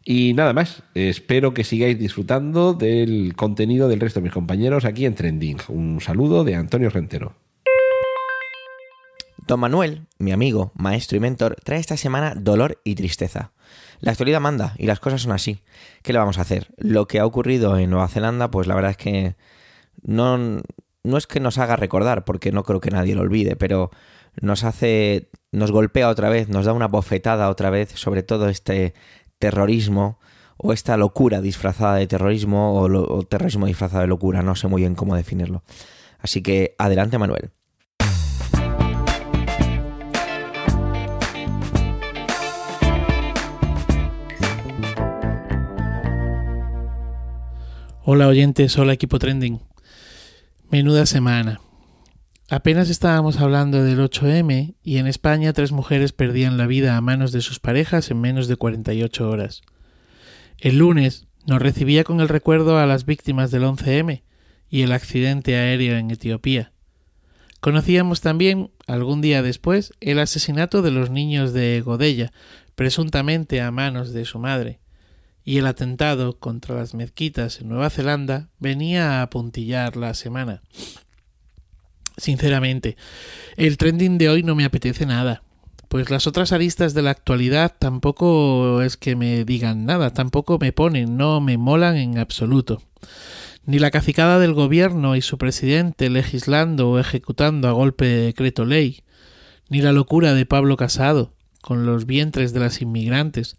Y 0.03 0.33
nada 0.33 0.53
más, 0.53 0.81
espero 0.95 1.53
que 1.53 1.63
sigáis 1.63 1.99
disfrutando 1.99 2.73
del 2.73 3.35
contenido 3.35 3.87
del 3.87 3.99
resto 3.99 4.19
de 4.19 4.23
mis 4.23 4.33
compañeros 4.33 4.83
aquí 4.85 5.05
en 5.05 5.13
Trending. 5.13 5.57
Un 5.67 6.01
saludo 6.01 6.43
de 6.43 6.55
Antonio 6.55 6.89
Rentero. 6.89 7.35
Don 9.45 9.59
Manuel, 9.59 10.07
mi 10.17 10.31
amigo, 10.31 10.71
maestro 10.75 11.17
y 11.17 11.19
mentor, 11.19 11.55
trae 11.63 11.79
esta 11.79 11.97
semana 11.97 12.33
dolor 12.35 12.79
y 12.83 12.95
tristeza. 12.95 13.51
La 13.99 14.11
actualidad 14.11 14.41
manda 14.41 14.73
y 14.77 14.87
las 14.87 14.99
cosas 14.99 15.21
son 15.21 15.33
así. 15.33 15.61
¿Qué 16.01 16.13
le 16.13 16.19
vamos 16.19 16.39
a 16.39 16.41
hacer? 16.41 16.73
Lo 16.77 17.07
que 17.07 17.19
ha 17.19 17.25
ocurrido 17.25 17.77
en 17.77 17.91
Nueva 17.91 18.07
Zelanda, 18.07 18.49
pues 18.49 18.65
la 18.65 18.75
verdad 18.75 18.91
es 18.91 18.97
que 18.97 19.35
no, 20.01 20.61
no 21.03 21.17
es 21.17 21.27
que 21.27 21.39
nos 21.39 21.59
haga 21.59 21.75
recordar, 21.75 22.25
porque 22.25 22.51
no 22.51 22.63
creo 22.63 22.79
que 22.79 22.89
nadie 22.89 23.13
lo 23.13 23.21
olvide, 23.21 23.55
pero 23.55 23.91
nos 24.39 24.63
hace, 24.63 25.29
nos 25.51 25.71
golpea 25.71 26.09
otra 26.09 26.29
vez, 26.29 26.47
nos 26.49 26.65
da 26.65 26.73
una 26.73 26.87
bofetada 26.87 27.49
otra 27.49 27.69
vez 27.69 27.91
sobre 27.91 28.23
todo 28.23 28.47
este 28.49 28.93
terrorismo 29.41 30.19
o 30.55 30.71
esta 30.71 30.95
locura 30.95 31.41
disfrazada 31.41 31.95
de 31.95 32.07
terrorismo 32.07 32.79
o, 32.79 33.23
terrorismo 33.23 33.65
disfrazado 33.65 34.03
de 34.03 34.07
locura, 34.07 34.43
no 34.43 34.55
sé 34.55 34.69
muy 34.69 34.83
bien 34.83 34.95
cómo 34.95 35.15
definirlo. 35.15 35.63
Así 36.19 36.41
que 36.41 36.75
adelante 36.77 37.17
Manuel. 37.17 37.49
Hola 48.03 48.27
oyentes, 48.27 48.77
hola 48.77 48.93
equipo 48.93 49.19
trending. 49.19 49.59
Menuda 50.69 51.05
semana. 51.05 51.59
Apenas 52.51 52.89
estábamos 52.89 53.39
hablando 53.39 53.81
del 53.81 53.99
8M 53.99 54.75
y 54.83 54.97
en 54.97 55.07
España 55.07 55.53
tres 55.53 55.71
mujeres 55.71 56.11
perdían 56.11 56.57
la 56.57 56.67
vida 56.67 56.97
a 56.97 57.01
manos 57.01 57.31
de 57.31 57.39
sus 57.39 57.61
parejas 57.61 58.11
en 58.11 58.19
menos 58.19 58.49
de 58.49 58.57
48 58.57 59.29
horas. 59.29 59.61
El 60.57 60.77
lunes 60.77 61.27
nos 61.45 61.61
recibía 61.61 62.03
con 62.03 62.19
el 62.19 62.27
recuerdo 62.27 62.77
a 62.77 62.85
las 62.85 63.05
víctimas 63.05 63.51
del 63.51 63.63
11M 63.63 64.23
y 64.69 64.81
el 64.81 64.91
accidente 64.91 65.55
aéreo 65.55 65.95
en 65.95 66.11
Etiopía. 66.11 66.73
Conocíamos 67.61 68.19
también, 68.19 68.69
algún 68.85 69.21
día 69.21 69.41
después, 69.41 69.93
el 70.01 70.19
asesinato 70.19 70.81
de 70.81 70.91
los 70.91 71.09
niños 71.09 71.53
de 71.53 71.79
Godella, 71.79 72.33
presuntamente 72.75 73.61
a 73.61 73.71
manos 73.71 74.11
de 74.11 74.25
su 74.25 74.39
madre 74.39 74.81
y 75.45 75.59
el 75.59 75.67
atentado 75.67 76.37
contra 76.37 76.75
las 76.75 76.95
mezquitas 76.95 77.61
en 77.61 77.69
Nueva 77.69 77.89
Zelanda 77.89 78.49
venía 78.59 79.21
a 79.21 79.29
puntillar 79.29 79.95
la 79.95 80.13
semana. 80.15 80.63
Sinceramente, 82.21 82.97
el 83.57 83.77
trending 83.77 84.19
de 84.19 84.29
hoy 84.29 84.43
no 84.43 84.53
me 84.53 84.63
apetece 84.63 85.07
nada, 85.07 85.41
pues 85.87 86.11
las 86.11 86.27
otras 86.27 86.51
aristas 86.51 86.93
de 86.93 87.01
la 87.01 87.09
actualidad 87.09 87.75
tampoco 87.79 88.83
es 88.83 88.95
que 88.95 89.15
me 89.15 89.43
digan 89.43 89.87
nada, 89.87 90.13
tampoco 90.13 90.59
me 90.59 90.71
ponen, 90.71 91.17
no 91.17 91.41
me 91.41 91.57
molan 91.57 91.97
en 91.97 92.19
absoluto. 92.19 92.83
Ni 93.65 93.79
la 93.79 93.89
cacicada 93.89 94.37
del 94.37 94.53
gobierno 94.53 95.15
y 95.15 95.23
su 95.23 95.39
presidente 95.39 96.11
legislando 96.11 96.91
o 96.91 96.99
ejecutando 96.99 97.67
a 97.67 97.71
golpe 97.71 98.05
de 98.05 98.25
decreto 98.25 98.65
ley, 98.65 99.01
ni 99.69 99.81
la 99.81 99.91
locura 99.91 100.35
de 100.35 100.45
Pablo 100.45 100.77
Casado, 100.77 101.33
con 101.59 101.87
los 101.87 102.05
vientres 102.05 102.53
de 102.53 102.59
las 102.59 102.83
inmigrantes, 102.83 103.57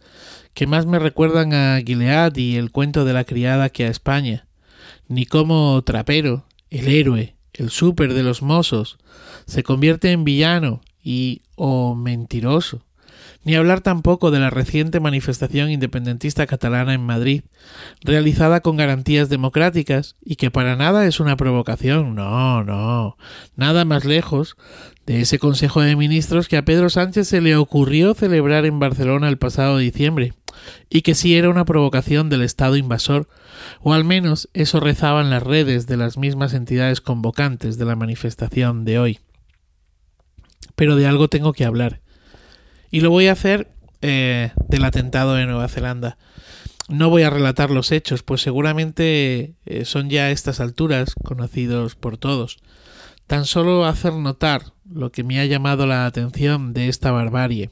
que 0.55 0.69
más 0.69 0.87
me 0.87 1.01
recuerdan 1.01 1.53
a 1.53 1.81
Gilead 1.85 2.37
y 2.37 2.55
el 2.55 2.71
cuento 2.71 3.05
de 3.05 3.13
la 3.13 3.25
criada 3.25 3.71
que 3.71 3.87
a 3.87 3.91
España, 3.91 4.47
ni 5.09 5.27
cómo 5.27 5.83
Trapero, 5.83 6.47
el 6.71 6.87
héroe, 6.87 7.35
el 7.55 7.71
súper 7.71 8.15
de 8.15 8.23
los 8.23 8.43
mozos, 8.43 8.99
se 9.47 9.63
convierte 9.63 10.13
en 10.13 10.25
villano 10.25 10.81
y 11.03 11.43
o 11.57 11.95
mentiroso, 11.95 12.85
ni 13.45 13.57
hablar 13.57 13.81
tampoco 13.81 14.31
de 14.31 14.39
la 14.39 14.51
reciente 14.51 15.01
manifestación 15.01 15.71
independentista 15.71 16.47
catalana 16.47 16.95
en 16.95 17.05
Madrid, 17.05 17.43
realizada 18.03 18.61
con 18.61 18.77
garantías 18.77 19.29
democráticas 19.29 20.17
y 20.25 20.37
que 20.37 20.51
para 20.51 20.77
nada 20.77 21.07
es 21.07 21.21
una 21.21 21.37
provocación, 21.37 22.15
no, 22.15 22.63
no, 22.65 23.17
nada 23.57 23.85
más 23.85 24.05
lejos 24.05 24.57
de 25.07 25.21
ese 25.21 25.39
Consejo 25.39 25.81
de 25.81 25.97
Ministros 25.97 26.49
que 26.49 26.57
a 26.57 26.65
Pedro 26.65 26.89
Sánchez 26.89 27.29
se 27.29 27.41
le 27.41 27.57
ocurrió 27.57 28.15
celebrar 28.15 28.65
en 28.65 28.79
Barcelona 28.79 29.29
el 29.29 29.39
pasado 29.39 29.79
diciembre, 29.79 30.35
y 30.89 31.03
que 31.03 31.15
sí 31.15 31.35
era 31.35 31.51
una 31.51 31.65
provocación 31.65 32.29
del 32.29 32.43
Estado 32.43 32.77
invasor, 32.77 33.29
o 33.83 33.93
al 33.93 34.05
menos 34.05 34.49
eso 34.55 34.81
rezaban 34.81 35.31
las 35.31 35.43
redes 35.43 35.87
de 35.87 35.97
las 35.97 36.17
mismas 36.17 36.55
entidades 36.55 37.01
convocantes 37.01 37.79
de 37.79 37.85
la 37.85 37.97
manifestación 37.97 38.85
de 38.85 38.99
hoy. 38.99 39.19
Pero 40.77 40.97
de 40.97 41.07
algo 41.07 41.29
tengo 41.29 41.53
que 41.53 41.65
hablar. 41.65 42.01
Y 42.91 43.01
lo 43.01 43.11
voy 43.11 43.27
a 43.27 43.33
hacer 43.33 43.73
eh, 44.01 44.53
del 44.69 44.85
atentado 44.85 45.35
de 45.35 45.47
Nueva 45.47 45.69
Zelanda. 45.69 46.17
No 46.89 47.11
voy 47.11 47.23
a 47.23 47.31
relatar 47.31 47.71
los 47.71 47.91
hechos, 47.91 48.23
pues 48.23 48.43
seguramente 48.43 49.55
eh, 49.65 49.85
son 49.85 50.11
ya 50.11 50.25
a 50.25 50.31
estas 50.31 50.61
alturas 50.61 51.15
conocidos 51.25 51.97
por 51.97 52.19
todos. 52.19 52.59
Tan 53.27 53.47
solo 53.47 53.87
hacer 53.87 54.13
notar 54.13 54.73
lo 54.89 55.11
que 55.11 55.25
me 55.25 55.41
ha 55.41 55.47
llamado 55.47 55.87
la 55.87 56.07
atención 56.07 56.73
de 56.73 56.89
esta 56.89 57.11
barbarie. 57.11 57.71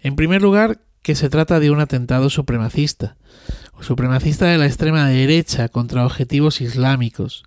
En 0.00 0.16
primer 0.16 0.40
lugar, 0.40 0.80
que 1.02 1.14
se 1.14 1.28
trata 1.28 1.58
de 1.58 1.70
un 1.70 1.80
atentado 1.80 2.30
supremacista, 2.30 3.16
supremacista 3.82 4.46
de 4.46 4.58
la 4.58 4.66
extrema 4.66 5.08
derecha 5.08 5.68
contra 5.68 6.06
objetivos 6.06 6.60
islámicos, 6.60 7.44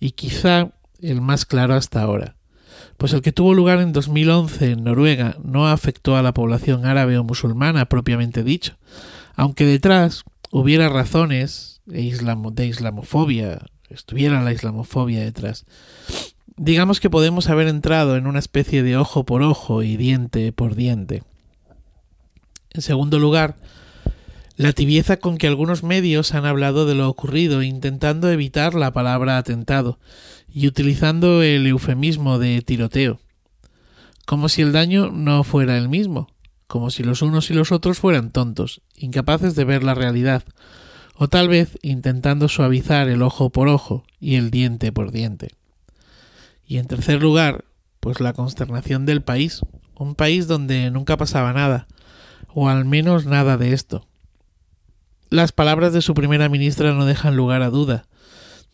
y 0.00 0.12
quizá 0.12 0.70
el 1.00 1.20
más 1.20 1.46
claro 1.46 1.74
hasta 1.74 2.02
ahora 2.02 2.38
pues 2.98 3.12
el 3.12 3.22
que 3.22 3.32
tuvo 3.32 3.54
lugar 3.54 3.78
en 3.80 3.92
2011 3.92 4.72
en 4.72 4.84
Noruega 4.84 5.36
no 5.42 5.68
afectó 5.68 6.16
a 6.16 6.22
la 6.22 6.34
población 6.34 6.84
árabe 6.84 7.16
o 7.16 7.24
musulmana 7.24 7.86
propiamente 7.86 8.42
dicho, 8.42 8.76
aunque 9.36 9.64
detrás 9.64 10.24
hubiera 10.50 10.88
razones 10.88 11.80
de, 11.86 12.02
islamofobia, 12.02 13.66
estuviera 13.88 14.42
la 14.42 14.52
islamofobia 14.52 15.20
detrás. 15.20 15.64
Digamos 16.56 16.98
que 16.98 17.08
podemos 17.08 17.48
haber 17.48 17.68
entrado 17.68 18.16
en 18.16 18.26
una 18.26 18.40
especie 18.40 18.82
de 18.82 18.96
ojo 18.96 19.24
por 19.24 19.42
ojo 19.42 19.84
y 19.84 19.96
diente 19.96 20.52
por 20.52 20.74
diente. 20.74 21.22
En 22.70 22.82
segundo 22.82 23.20
lugar, 23.20 23.58
la 24.58 24.72
tibieza 24.72 25.18
con 25.18 25.38
que 25.38 25.46
algunos 25.46 25.84
medios 25.84 26.34
han 26.34 26.44
hablado 26.44 26.84
de 26.84 26.96
lo 26.96 27.08
ocurrido 27.08 27.62
intentando 27.62 28.28
evitar 28.28 28.74
la 28.74 28.92
palabra 28.92 29.38
atentado, 29.38 30.00
y 30.52 30.66
utilizando 30.66 31.42
el 31.42 31.64
eufemismo 31.68 32.40
de 32.40 32.60
tiroteo, 32.62 33.20
como 34.26 34.48
si 34.48 34.62
el 34.62 34.72
daño 34.72 35.12
no 35.12 35.44
fuera 35.44 35.78
el 35.78 35.88
mismo, 35.88 36.26
como 36.66 36.90
si 36.90 37.04
los 37.04 37.22
unos 37.22 37.52
y 37.52 37.54
los 37.54 37.70
otros 37.70 38.00
fueran 38.00 38.32
tontos, 38.32 38.82
incapaces 38.96 39.54
de 39.54 39.62
ver 39.62 39.84
la 39.84 39.94
realidad, 39.94 40.42
o 41.14 41.28
tal 41.28 41.48
vez 41.48 41.78
intentando 41.82 42.48
suavizar 42.48 43.08
el 43.08 43.22
ojo 43.22 43.50
por 43.50 43.68
ojo 43.68 44.02
y 44.18 44.34
el 44.34 44.50
diente 44.50 44.90
por 44.90 45.12
diente. 45.12 45.52
Y 46.66 46.78
en 46.78 46.88
tercer 46.88 47.22
lugar, 47.22 47.64
pues 48.00 48.18
la 48.18 48.32
consternación 48.32 49.06
del 49.06 49.22
país, 49.22 49.60
un 49.94 50.16
país 50.16 50.48
donde 50.48 50.90
nunca 50.90 51.16
pasaba 51.16 51.52
nada, 51.52 51.86
o 52.48 52.68
al 52.68 52.84
menos 52.84 53.24
nada 53.24 53.56
de 53.56 53.72
esto. 53.72 54.08
Las 55.30 55.52
palabras 55.52 55.92
de 55.92 56.02
su 56.02 56.14
primera 56.14 56.48
ministra 56.48 56.94
no 56.94 57.04
dejan 57.04 57.36
lugar 57.36 57.62
a 57.62 57.70
duda, 57.70 58.06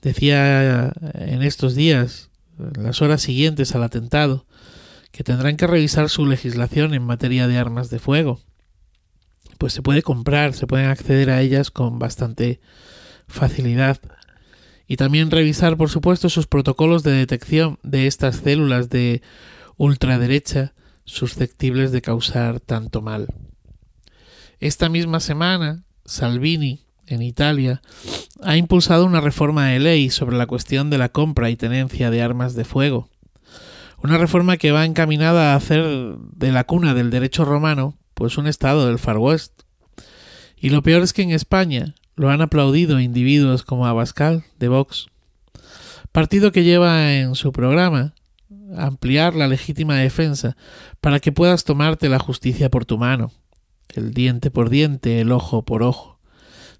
decía 0.02 0.92
en 1.14 1.42
estos 1.42 1.74
días, 1.74 2.30
en 2.58 2.84
las 2.84 3.02
horas 3.02 3.22
siguientes 3.22 3.74
al 3.74 3.82
atentado, 3.82 4.46
que 5.10 5.24
tendrán 5.24 5.56
que 5.56 5.66
revisar 5.66 6.08
su 6.08 6.26
legislación 6.26 6.94
en 6.94 7.02
materia 7.02 7.48
de 7.48 7.58
armas 7.58 7.90
de 7.90 7.98
fuego. 7.98 8.40
Pues 9.58 9.72
se 9.72 9.82
puede 9.82 10.02
comprar, 10.02 10.54
se 10.54 10.66
pueden 10.66 10.90
acceder 10.90 11.30
a 11.30 11.40
ellas 11.40 11.70
con 11.70 11.98
bastante 11.98 12.60
facilidad. 13.26 13.98
Y 14.86 14.96
también 14.96 15.30
revisar, 15.30 15.76
por 15.76 15.88
supuesto, 15.88 16.28
sus 16.28 16.46
protocolos 16.46 17.02
de 17.02 17.12
detección 17.12 17.78
de 17.82 18.06
estas 18.06 18.36
células 18.36 18.90
de 18.90 19.22
ultraderecha 19.76 20.74
susceptibles 21.04 21.90
de 21.90 22.02
causar 22.02 22.60
tanto 22.60 23.00
mal. 23.02 23.28
Esta 24.60 24.88
misma 24.88 25.20
semana, 25.20 25.84
Salvini 26.04 26.84
en 27.06 27.22
Italia, 27.22 27.82
ha 28.42 28.56
impulsado 28.56 29.04
una 29.06 29.20
reforma 29.20 29.68
de 29.68 29.78
ley 29.78 30.10
sobre 30.10 30.36
la 30.36 30.46
cuestión 30.46 30.90
de 30.90 30.98
la 30.98 31.10
compra 31.10 31.50
y 31.50 31.56
tenencia 31.56 32.10
de 32.10 32.22
armas 32.22 32.54
de 32.54 32.64
fuego. 32.64 33.08
Una 34.02 34.18
reforma 34.18 34.56
que 34.56 34.72
va 34.72 34.84
encaminada 34.84 35.52
a 35.52 35.56
hacer 35.56 35.84
de 35.84 36.52
la 36.52 36.64
cuna 36.64 36.94
del 36.94 37.10
derecho 37.10 37.44
romano 37.44 37.96
pues 38.14 38.38
un 38.38 38.46
estado 38.46 38.86
del 38.86 38.98
Far 38.98 39.18
West. 39.18 39.62
Y 40.56 40.70
lo 40.70 40.82
peor 40.82 41.02
es 41.02 41.12
que 41.12 41.22
en 41.22 41.30
España 41.30 41.94
lo 42.16 42.30
han 42.30 42.40
aplaudido 42.40 43.00
individuos 43.00 43.64
como 43.64 43.86
Abascal 43.86 44.44
de 44.58 44.68
Vox, 44.68 45.08
partido 46.12 46.52
que 46.52 46.64
lleva 46.64 47.12
en 47.14 47.34
su 47.34 47.52
programa 47.52 48.14
ampliar 48.76 49.34
la 49.34 49.48
legítima 49.48 49.96
defensa 49.96 50.56
para 51.00 51.20
que 51.20 51.32
puedas 51.32 51.64
tomarte 51.64 52.08
la 52.08 52.18
justicia 52.18 52.70
por 52.70 52.84
tu 52.84 52.98
mano, 52.98 53.32
el 53.96 54.12
diente 54.12 54.50
por 54.50 54.70
diente, 54.70 55.20
el 55.20 55.32
ojo 55.32 55.64
por 55.64 55.82
ojo. 55.82 56.18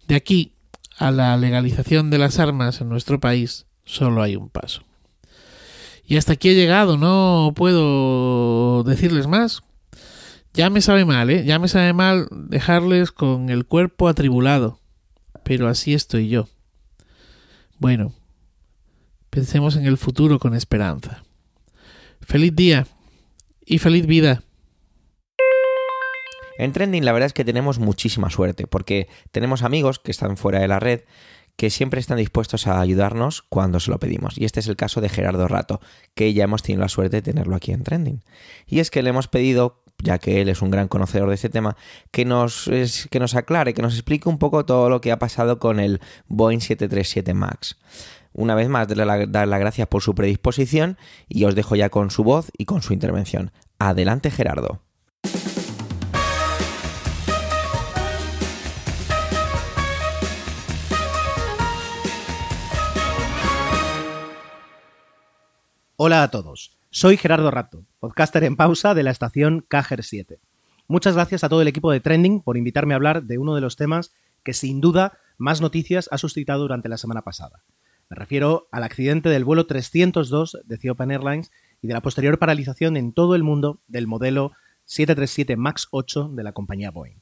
De 0.07 0.15
aquí 0.15 0.53
a 0.99 1.11
la 1.11 1.37
legalización 1.37 2.11
de 2.11 2.19
las 2.19 2.39
armas 2.39 2.81
en 2.81 2.89
nuestro 2.89 3.21
país 3.21 3.67
solo 3.85 4.23
hay 4.23 4.37
un 4.37 4.49
paso. 4.49 4.83
Y 6.07 6.17
hasta 6.17 6.35
aquí 6.35 6.51
he 6.51 6.55
llegado, 6.55 6.97
no 6.99 7.53
puedo 7.55 8.83
decirles 8.85 9.27
más. 9.27 9.63
Ya 10.53 10.71
me 10.71 10.83
sabe 10.83 11.05
mal, 11.05 11.31
¿eh? 11.31 11.45
Ya 11.45 11.59
me 11.59 11.69
sabe 11.69 11.93
mal 11.93 12.29
dejarles 12.31 13.11
con 13.11 13.49
el 13.49 13.65
cuerpo 13.65 14.09
atribulado. 14.09 14.79
Pero 15.43 15.69
así 15.69 15.95
estoy 15.95 16.29
yo. 16.29 16.49
Bueno, 17.79 18.13
pensemos 19.31 19.77
en 19.77 19.87
el 19.87 19.99
futuro 19.99 20.39
con 20.39 20.55
esperanza. 20.55 21.25
Feliz 22.21 22.55
día 22.55 22.87
y 23.67 23.79
feliz 23.79 24.07
vida. 24.07 24.43
En 26.59 26.73
Trending 26.73 27.05
la 27.05 27.13
verdad 27.13 27.27
es 27.27 27.33
que 27.33 27.45
tenemos 27.45 27.79
muchísima 27.79 28.31
suerte, 28.31 28.67
porque 28.67 29.09
tenemos 29.33 29.63
amigos 29.63 29.99
que 29.99 30.11
están 30.11 30.37
fuera 30.37 30.61
de 30.61 30.69
la 30.69 30.81
red, 30.81 31.03
que 31.57 31.71
siempre 31.71 32.01
están 32.01 32.19
dispuestos 32.19 32.67
a 32.67 32.81
ayudarnos 32.81 33.43
cuando 33.43 33.81
se 33.81 33.91
lo 33.91 33.99
pedimos. 33.99 34.39
Y 34.39 34.45
este 34.45 34.61
es 34.61 34.69
el 34.69 34.77
caso 34.77 35.01
de 35.01 35.09
Gerardo 35.09 35.47
Rato, 35.49 35.81
que 36.15 36.33
ya 36.33 36.45
hemos 36.45 36.63
tenido 36.63 36.83
la 36.83 36.89
suerte 36.89 37.17
de 37.17 37.23
tenerlo 37.23 37.57
aquí 37.57 37.73
en 37.73 37.85
Trending. 37.85 38.23
Y 38.67 38.81
es 38.81 38.91
que 38.91 39.03
le 39.03 39.11
hemos 39.11 39.29
pedido, 39.29 39.83
ya 40.03 40.19
que 40.19 40.41
él 40.41 40.49
es 40.49 40.63
un 40.63 40.71
gran 40.71 40.89
conocedor 40.89 41.29
de 41.29 41.37
este 41.37 41.49
tema, 41.49 41.77
que 42.11 42.25
nos, 42.25 42.71
que 43.11 43.21
nos 43.21 43.35
aclare, 43.35 43.75
que 43.75 43.83
nos 43.83 43.95
explique 43.95 44.29
un 44.29 44.39
poco 44.39 44.65
todo 44.65 44.89
lo 44.89 45.01
que 45.01 45.13
ha 45.13 45.19
pasado 45.19 45.59
con 45.59 45.79
el 45.79 46.01
Boeing 46.29 46.61
737 46.61 47.35
MAX. 47.35 47.77
Una 48.33 48.57
vez 48.57 48.69
más, 48.69 48.89
darle 48.89 49.27
dar 49.29 49.47
las 49.47 49.61
gracias 49.61 49.87
por 49.87 50.03
su 50.03 50.17
predisposición 50.17 50.99
y 51.29 51.45
os 51.45 51.55
dejo 51.55 51.77
ya 51.77 51.89
con 51.89 52.11
su 52.11 52.25
voz 52.25 52.51
y 52.59 52.65
con 52.65 52.83
su 52.83 52.93
intervención. 52.93 53.53
Adelante, 53.79 54.33
Gerardo. 54.33 54.84
Hola 65.97 66.25
a 66.25 66.29
todos, 66.33 66.77
soy 66.91 67.17
Gerardo 67.17 67.53
Rato, 67.53 67.85
podcaster 68.01 68.43
en 68.43 68.57
pausa 68.57 68.95
de 68.95 69.05
la 69.05 69.13
estación 69.13 69.65
Cajer 69.69 70.03
7. 70.03 70.41
Muchas 70.89 71.15
gracias 71.15 71.45
a 71.45 71.49
todo 71.49 71.63
el 71.63 71.69
equipo 71.69 71.93
de 71.93 72.01
Trending 72.01 72.41
por 72.41 72.57
invitarme 72.57 72.95
a 72.95 72.97
hablar 72.97 73.23
de 73.23 73.39
uno 73.39 73.55
de 73.55 73.61
los 73.61 73.77
temas 73.77 74.13
que 74.43 74.55
sin 74.55 74.81
duda 74.81 75.17
más 75.39 75.61
noticias 75.61 76.09
ha 76.11 76.19
suscitado 76.19 76.63
durante 76.63 76.89
la 76.89 76.99
semana 76.99 77.23
pasada. 77.23 77.63
Me 78.11 78.17
refiero 78.17 78.67
al 78.73 78.83
accidente 78.83 79.29
del 79.29 79.45
vuelo 79.45 79.69
302 79.69 80.59
de 80.65 80.75
Ethiopian 80.75 81.13
Airlines 81.13 81.53
y 81.81 81.87
de 81.87 81.95
la 81.95 82.03
posterior 82.03 82.41
paralización 82.41 82.97
en 82.97 83.13
todo 83.13 83.37
el 83.37 83.45
mundo 83.45 83.79
del 83.87 84.09
modelo 84.09 84.51
737 84.87 85.57
MAX 85.57 85.87
8 85.93 86.31
de 86.35 86.43
la 86.43 86.51
compañía 86.51 86.91
Boeing. 86.91 87.21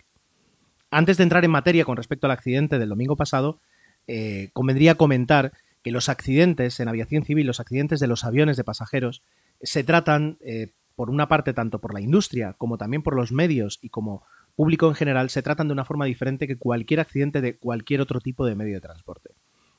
Antes 0.91 1.19
de 1.19 1.25
entrar 1.25 1.45
en 1.45 1.51
materia 1.51 1.85
con 1.85 1.99
respecto 1.99 2.27
al 2.27 2.31
accidente 2.31 2.79
del 2.79 2.89
domingo 2.89 3.17
pasado, 3.17 3.61
eh, 4.07 4.49
convendría 4.55 4.95
comentar 4.95 5.53
que 5.83 5.91
los 5.91 6.09
accidentes 6.09 6.79
en 6.81 6.89
aviación 6.89 7.25
civil, 7.25 7.47
los 7.47 7.61
accidentes 7.61 8.01
de 8.01 8.07
los 8.07 8.25
aviones 8.25 8.57
de 8.57 8.65
pasajeros, 8.65 9.23
se 9.61 9.85
tratan, 9.85 10.39
eh, 10.41 10.73
por 10.95 11.11
una 11.11 11.29
parte, 11.29 11.53
tanto 11.53 11.81
por 11.81 11.95
la 11.95 12.01
industria 12.01 12.55
como 12.55 12.79
también 12.79 13.03
por 13.03 13.17
los 13.17 13.33
medios 13.33 13.79
y 13.83 13.89
como 13.89 14.25
público 14.55 14.89
en 14.89 14.95
general, 14.95 15.31
se 15.31 15.43
tratan 15.43 15.69
de 15.69 15.73
una 15.73 15.85
forma 15.85 16.05
diferente 16.05 16.47
que 16.47 16.59
cualquier 16.59 17.01
accidente 17.01 17.41
de 17.41 17.57
cualquier 17.57 18.01
otro 18.01 18.21
tipo 18.21 18.45
de 18.45 18.55
medio 18.55 18.75
de 18.75 18.81
transporte. 18.81 19.31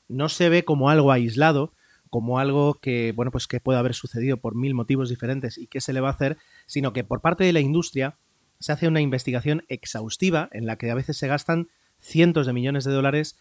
No 0.08 0.28
se 0.28 0.48
ve 0.48 0.64
como 0.64 0.90
algo 0.90 1.12
aislado, 1.12 1.72
como 2.10 2.38
algo 2.38 2.74
que, 2.74 3.12
bueno, 3.16 3.30
pues 3.30 3.46
que 3.46 3.60
puede 3.60 3.78
haber 3.78 3.94
sucedido 3.94 4.36
por 4.36 4.54
mil 4.54 4.74
motivos 4.74 5.08
diferentes 5.08 5.58
y 5.58 5.66
qué 5.66 5.80
se 5.80 5.92
le 5.92 6.00
va 6.00 6.08
a 6.08 6.12
hacer, 6.12 6.36
sino 6.66 6.92
que 6.92 7.04
por 7.04 7.20
parte 7.20 7.44
de 7.44 7.52
la 7.52 7.60
industria 7.60 8.18
se 8.60 8.72
hace 8.72 8.88
una 8.88 9.00
investigación 9.00 9.64
exhaustiva 9.68 10.48
en 10.52 10.66
la 10.66 10.76
que 10.76 10.90
a 10.90 10.94
veces 10.94 11.16
se 11.16 11.28
gastan 11.28 11.68
cientos 11.98 12.46
de 12.46 12.52
millones 12.52 12.84
de 12.84 12.92
dólares 12.92 13.36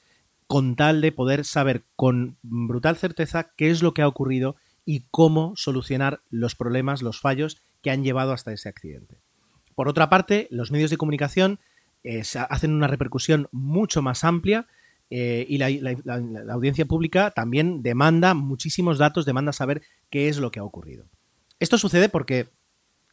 con 0.47 0.75
tal 0.75 1.01
de 1.01 1.12
poder 1.12 1.45
saber 1.45 1.83
con 1.95 2.38
brutal 2.41 2.97
certeza 2.97 3.51
qué 3.55 3.69
es 3.69 3.81
lo 3.81 3.93
que 3.93 4.01
ha 4.01 4.07
ocurrido 4.07 4.55
y 4.85 5.05
cómo 5.12 5.53
solucionar 5.55 6.21
los 6.29 6.55
problemas, 6.55 7.01
los 7.01 7.19
fallos 7.19 7.62
que 7.81 7.91
han 7.91 8.03
llevado 8.03 8.31
hasta 8.31 8.51
ese 8.51 8.69
accidente. 8.69 9.19
Por 9.75 9.88
otra 9.88 10.09
parte, 10.09 10.47
los 10.51 10.71
medios 10.71 10.91
de 10.91 10.97
comunicación 10.97 11.59
eh, 12.03 12.23
hacen 12.50 12.73
una 12.73 12.88
repercusión 12.88 13.47
mucho 13.51 14.01
más 14.01 14.23
amplia 14.23 14.67
eh, 15.09 15.45
y 15.47 15.57
la, 15.57 15.67
audiencia 16.51 16.85
pública 16.85 17.31
también 17.31 17.83
demanda 17.83 18.33
muchísimos 18.33 18.97
datos, 18.97 19.25
demanda 19.25 19.53
saber 19.53 19.81
qué 20.09 20.27
es 20.27 20.38
lo 20.38 20.51
que 20.51 20.59
ha 20.59 20.63
ocurrido. 20.63 21.05
Esto 21.59 21.77
sucede 21.77 22.09
porque, 22.09 22.47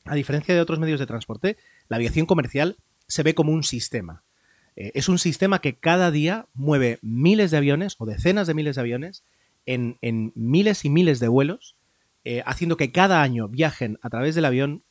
a 0.05 0.15
diferencia 0.15 0.55
de 0.55 0.61
otros 0.61 0.79
medios 0.79 0.99
de 0.99 1.07
transporte, 1.07 1.57
la 1.89 1.97
aviación 1.97 2.27
comercial 2.27 2.79
se 3.07 3.23
ve 3.23 3.35
como 3.35 3.53
un 3.53 3.65
sistema. 3.65 4.25
Eh, 4.81 4.93
es 4.95 5.11
un 5.11 5.19
sistema 5.19 5.61
que 5.61 5.77
cada 5.77 6.11
día 6.11 6.47
mueve 6.55 6.99
miles 7.03 7.51
de 7.51 7.59
aviones 7.59 7.97
o 7.99 8.07
decenas 8.07 8.47
de 8.47 8.55
miles 8.55 8.77
de 8.77 8.81
aviones 8.81 9.25
en, 9.67 9.99
miles 10.35 10.87
y 10.87 10.89
miles 10.89 11.21
de 11.21 11.29
vuelos, 11.29 11.77
eh, 12.25 12.43
haciendo 12.47 12.79
que 12.79 12.91
cada 12.91 13.23
año 13.23 13.47
viajen 13.47 13.99
a 14.01 14.09
través 14.09 14.35
del 14.35 14.47
avión 14.47 14.83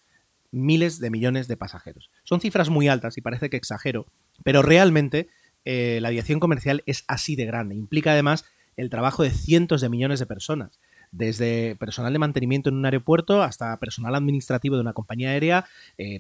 miles 0.52 1.00
de 1.00 1.10
millones 1.10 1.48
de 1.48 1.58
pasajeros. 1.58 2.12
Son 2.24 2.40
cifras 2.40 2.70
muy 2.70 2.88
altas 2.88 3.18
y 3.18 3.22
parece 3.22 3.50
que 3.50 3.58
exagero, 3.58 4.06
pero 4.44 4.62
realmente 4.62 5.28
eh, 5.66 5.98
la 6.02 6.10
aviación 6.10 6.40
comercial 6.40 6.84
es 6.86 7.04
así 7.08 7.36
de 7.36 7.46
grande. 7.46 7.74
Implica 7.74 8.12
además 8.12 8.46
el 8.78 8.92
trabajo 8.92 9.24
de 9.24 9.32
cientos 9.32 9.82
de 9.82 9.90
millones 9.90 10.20
de 10.20 10.28
personas 10.28 10.80
desde 11.12 11.76
personal 11.78 12.14
de 12.14 12.20
mantenimiento 12.20 12.70
en 12.70 12.76
un 12.76 12.86
aeropuerto 12.86 13.42
hasta 13.42 13.76
personal 13.80 14.14
administrativo 14.14 14.76
de 14.76 14.82
una 14.82 14.94
compañía 14.94 15.30
aérea, 15.30 15.66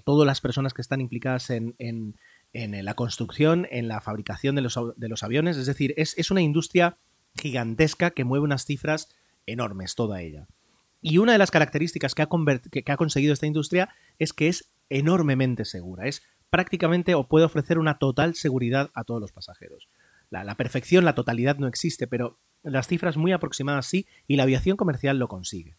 todas 0.03 0.25
las 0.25 0.41
personas 0.41 0.73
que 0.73 0.82
están 0.82 0.99
implicadas 0.99 1.51
en, 1.51 1.75
en 1.77 2.15
la 2.53 2.93
construcción, 2.93 3.67
en 3.71 3.88
la 3.88 4.01
fabricación 4.01 4.55
de 4.55 4.62
los, 4.62 4.79
de 4.95 5.09
los 5.09 5.23
aviones. 5.23 5.57
Es 5.57 5.65
decir, 5.65 5.93
es, 5.97 6.31
una 6.31 6.41
industria 6.41 6.97
gigantesca 7.35 8.12
que 8.12 8.23
mueve 8.23 8.43
unas 8.43 8.65
cifras 8.65 9.09
enormes, 9.45 9.95
toda 9.95 10.21
ella. 10.21 10.47
Y 11.01 11.17
una 11.17 11.31
de 11.31 11.38
las 11.38 11.51
características 11.51 12.15
que 12.15 12.23
ha, 12.23 12.29
que 12.71 12.91
ha 12.91 12.97
conseguido 12.97 13.33
esta 13.33 13.47
industria 13.47 13.89
es 14.17 14.33
que 14.33 14.47
es 14.47 14.71
enormemente 14.89 15.65
segura. 15.65 16.07
Es 16.07 16.23
prácticamente 16.49 17.15
o 17.15 17.27
puede 17.27 17.45
ofrecer 17.45 17.77
una 17.77 17.99
total 17.99 18.35
seguridad 18.35 18.89
a 18.93 19.03
todos 19.03 19.21
los 19.21 19.31
pasajeros. 19.31 19.88
La, 20.29 20.55
perfección, 20.55 21.05
la 21.05 21.15
totalidad 21.15 21.57
no 21.57 21.67
existe, 21.67 22.07
pero 22.07 22.38
las 22.62 22.88
cifras 22.88 23.17
muy 23.17 23.31
aproximadas 23.31 23.88
sí, 23.88 24.07
y 24.27 24.35
la 24.35 24.43
aviación 24.43 24.77
comercial 24.77 25.17
lo 25.17 25.27
consigue. 25.27 25.75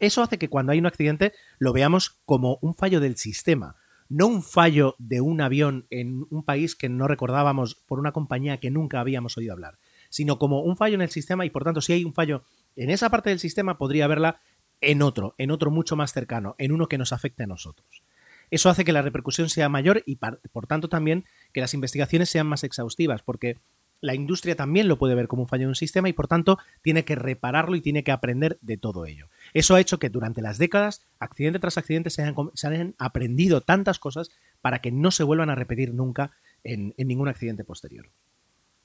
Eso 0.00 0.22
hace 0.22 0.38
que 0.38 0.48
cuando 0.48 0.72
hay 0.72 0.78
un 0.78 0.86
accidente 0.86 1.32
lo 1.58 1.72
veamos 1.72 2.18
como 2.24 2.58
un 2.60 2.74
fallo 2.74 3.00
del 3.00 3.16
sistema, 3.16 3.76
no 4.08 4.26
un 4.26 4.42
fallo 4.42 4.94
de 4.98 5.20
un 5.20 5.40
avión 5.40 5.86
en 5.90 6.26
un 6.30 6.42
país 6.44 6.74
que 6.74 6.88
no 6.88 7.08
recordábamos 7.08 7.74
por 7.74 7.98
una 7.98 8.12
compañía 8.12 8.58
que 8.58 8.70
nunca 8.70 9.00
habíamos 9.00 9.36
oído 9.36 9.52
hablar, 9.52 9.78
sino 10.08 10.38
como 10.38 10.62
un 10.62 10.76
fallo 10.76 10.94
en 10.94 11.02
el 11.02 11.10
sistema 11.10 11.44
y 11.44 11.50
por 11.50 11.64
tanto 11.64 11.80
si 11.80 11.92
hay 11.92 12.04
un 12.04 12.14
fallo 12.14 12.42
en 12.76 12.90
esa 12.90 13.10
parte 13.10 13.30
del 13.30 13.38
sistema 13.38 13.78
podría 13.78 14.06
haberla 14.06 14.40
en 14.80 15.02
otro, 15.02 15.34
en 15.38 15.50
otro 15.50 15.70
mucho 15.70 15.96
más 15.96 16.12
cercano, 16.12 16.54
en 16.58 16.72
uno 16.72 16.88
que 16.88 16.98
nos 16.98 17.12
afecte 17.12 17.42
a 17.42 17.46
nosotros. 17.46 18.02
Eso 18.50 18.70
hace 18.70 18.84
que 18.84 18.92
la 18.92 19.02
repercusión 19.02 19.50
sea 19.50 19.68
mayor 19.68 20.02
y 20.06 20.16
por 20.16 20.66
tanto 20.66 20.88
también 20.88 21.24
que 21.52 21.60
las 21.60 21.74
investigaciones 21.74 22.30
sean 22.30 22.46
más 22.46 22.64
exhaustivas, 22.64 23.22
porque 23.22 23.58
la 24.00 24.14
industria 24.14 24.54
también 24.54 24.88
lo 24.88 24.98
puede 24.98 25.14
ver 25.14 25.28
como 25.28 25.42
un 25.42 25.48
fallo 25.48 25.64
en 25.64 25.70
un 25.70 25.74
sistema 25.74 26.08
y 26.08 26.12
por 26.12 26.28
tanto 26.28 26.58
tiene 26.82 27.04
que 27.04 27.16
repararlo 27.16 27.74
y 27.76 27.80
tiene 27.80 28.04
que 28.04 28.12
aprender 28.12 28.58
de 28.60 28.76
todo 28.76 29.06
ello. 29.06 29.28
Eso 29.54 29.74
ha 29.74 29.80
hecho 29.80 29.98
que 29.98 30.08
durante 30.08 30.42
las 30.42 30.58
décadas, 30.58 31.02
accidente 31.18 31.58
tras 31.58 31.78
accidente, 31.78 32.10
se 32.10 32.22
hayan, 32.22 32.94
aprendido 32.98 33.60
tantas 33.60 33.98
cosas 33.98 34.30
para 34.60 34.80
que 34.80 34.92
no 34.92 35.10
se 35.10 35.24
vuelvan 35.24 35.50
a 35.50 35.54
repetir 35.54 35.94
nunca 35.94 36.32
en, 36.62 36.94
ningún 36.98 37.28
accidente 37.28 37.64
posterior. 37.64 38.10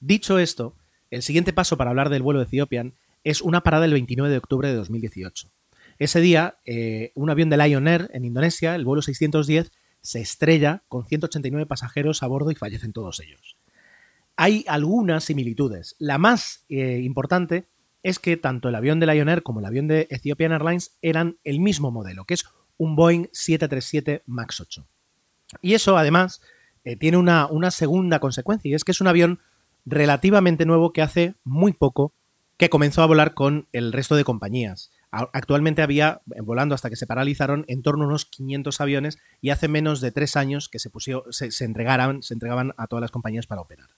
Dicho 0.00 0.38
esto, 0.38 0.74
el 1.10 1.22
siguiente 1.22 1.52
paso 1.52 1.76
para 1.76 1.90
hablar 1.90 2.10
del 2.10 2.22
vuelo 2.22 2.40
de 2.40 2.46
Ethiopian 2.46 2.94
es 3.22 3.40
una 3.40 3.62
parada 3.62 3.84
el 3.84 3.92
29 3.92 4.30
de 4.30 4.38
octubre 4.38 4.68
de 4.68 4.74
2018. 4.74 5.48
Ese 5.98 6.20
día, 6.20 6.58
eh, 6.64 7.12
un 7.14 7.30
avión 7.30 7.50
de 7.50 7.56
Lion 7.56 7.86
Air 7.86 8.10
en 8.12 8.24
Indonesia, 8.24 8.74
el 8.74 8.84
vuelo 8.84 9.00
610, 9.00 9.70
se 10.00 10.20
estrella 10.20 10.82
con 10.88 11.06
189 11.06 11.66
pasajeros 11.66 12.22
a 12.22 12.26
bordo 12.26 12.50
y 12.50 12.56
fallecen 12.56 12.92
todos 12.92 13.20
ellos. 13.20 13.56
Hay 14.36 14.64
algunas 14.68 15.24
similitudes. 15.24 15.94
La 15.98 16.18
más 16.18 16.64
eh, 16.68 17.00
importante 17.02 17.68
es 18.02 18.18
que 18.18 18.36
tanto 18.36 18.68
el 18.68 18.74
avión 18.74 19.00
de 19.00 19.06
Lion 19.06 19.28
Air 19.28 19.42
como 19.42 19.60
el 19.60 19.66
avión 19.66 19.88
de 19.88 20.06
Ethiopian 20.10 20.52
Airlines 20.52 20.96
eran 21.02 21.38
el 21.44 21.60
mismo 21.60 21.90
modelo, 21.90 22.24
que 22.24 22.34
es 22.34 22.44
un 22.76 22.96
Boeing 22.96 23.28
737 23.32 24.22
MAX 24.26 24.60
8. 24.60 24.86
Y 25.62 25.74
eso, 25.74 25.96
además, 25.96 26.42
eh, 26.84 26.96
tiene 26.96 27.16
una, 27.16 27.46
una 27.46 27.70
segunda 27.70 28.18
consecuencia, 28.18 28.70
y 28.70 28.74
es 28.74 28.84
que 28.84 28.92
es 28.92 29.00
un 29.00 29.06
avión 29.06 29.40
relativamente 29.86 30.66
nuevo 30.66 30.92
que 30.92 31.02
hace 31.02 31.34
muy 31.44 31.72
poco 31.72 32.12
que 32.56 32.70
comenzó 32.70 33.02
a 33.02 33.06
volar 33.06 33.34
con 33.34 33.68
el 33.72 33.92
resto 33.92 34.16
de 34.16 34.24
compañías. 34.24 34.90
Actualmente 35.10 35.82
había, 35.82 36.22
eh, 36.34 36.40
volando 36.40 36.74
hasta 36.74 36.90
que 36.90 36.96
se 36.96 37.06
paralizaron, 37.06 37.64
en 37.68 37.82
torno 37.82 38.04
a 38.04 38.08
unos 38.08 38.24
500 38.26 38.80
aviones 38.80 39.18
y 39.40 39.50
hace 39.50 39.68
menos 39.68 40.00
de 40.00 40.12
tres 40.12 40.36
años 40.36 40.68
que 40.68 40.78
se, 40.78 40.90
pusieron, 40.90 41.22
se, 41.30 41.64
entregaran, 41.64 42.22
se 42.22 42.34
entregaban 42.34 42.74
a 42.76 42.86
todas 42.86 43.00
las 43.00 43.10
compañías 43.10 43.46
para 43.46 43.60
operar. 43.60 43.88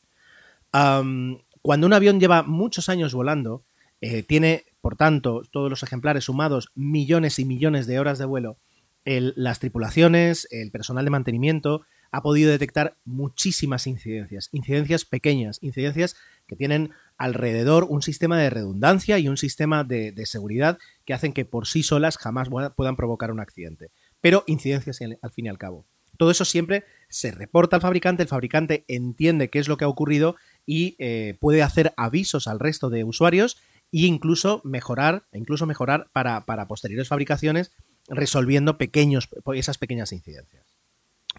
Cuando 1.63 1.87
un 1.87 1.93
avión 1.93 2.21
lleva 2.21 2.43
muchos 2.43 2.89
años 2.89 3.15
volando, 3.15 3.65
eh, 4.01 4.23
tiene, 4.23 4.65
por 4.81 4.97
tanto, 4.97 5.43
todos 5.51 5.71
los 5.71 5.83
ejemplares 5.83 6.25
sumados, 6.25 6.71
millones 6.75 7.39
y 7.39 7.45
millones 7.45 7.87
de 7.87 7.99
horas 7.99 8.19
de 8.19 8.27
vuelo. 8.27 8.59
las 9.05 9.61
tripulaciones, 9.61 10.49
el 10.51 10.73
personal 10.73 11.05
de 11.05 11.11
mantenimiento, 11.13 11.87
ha 12.11 12.23
podido 12.23 12.51
detectar 12.51 12.97
muchísimas 13.05 13.87
incidencias, 13.87 14.49
incidencias 14.53 15.05
pequeñas, 15.05 15.59
incidencias 15.61 16.17
que 16.47 16.57
tienen 16.57 16.91
alrededor 17.17 17.87
un 17.89 18.03
sistema 18.03 18.39
de 18.39 18.51
redundancia 18.51 19.19
y 19.19 19.29
un 19.29 19.37
sistema 19.37 19.85
de, 19.85 20.15
seguridad 20.27 20.79
que 21.05 21.15
hacen 21.15 21.33
que 21.33 21.45
por 21.45 21.67
sí 21.67 21.83
solas 21.83 22.19
jamás 22.19 22.49
puedan 22.75 22.97
provocar 22.97 23.31
un 23.31 23.41
accidente. 23.41 23.91
Pero 24.21 24.45
incidencias 24.47 25.01
al 25.01 25.33
fin 25.33 25.47
y 25.47 25.49
al 25.49 25.59
cabo. 25.59 25.87
Todo 26.17 26.31
eso 26.31 26.45
siempre 26.45 26.85
se 27.09 27.31
reporta 27.31 27.77
al 27.77 27.83
fabricante, 27.83 28.23
el 28.23 28.29
fabricante 28.29 28.85
entiende 28.89 29.51
qué 29.51 29.59
es 29.59 29.69
lo 29.69 29.77
que 29.77 29.85
ha 29.85 29.89
ocurrido 29.89 30.37
y 30.67 30.97
eh, 30.99 31.37
puede 31.41 31.63
hacer 31.63 31.95
avisos 31.97 32.49
al 32.49 32.59
resto 32.59 32.91
de 32.91 33.05
usuarios 33.05 33.57
e 33.93 34.07
incluso 34.07 34.61
mejorar, 34.65 35.25
incluso 35.33 35.65
mejorar 35.65 36.11
para, 36.13 36.45
posteriores 36.67 37.09
fabricaciones, 37.09 37.73
resolviendo 38.09 38.77
pequeños, 38.77 39.29
esas 39.55 39.79
pequeñas 39.79 40.13
incidencias. 40.13 40.75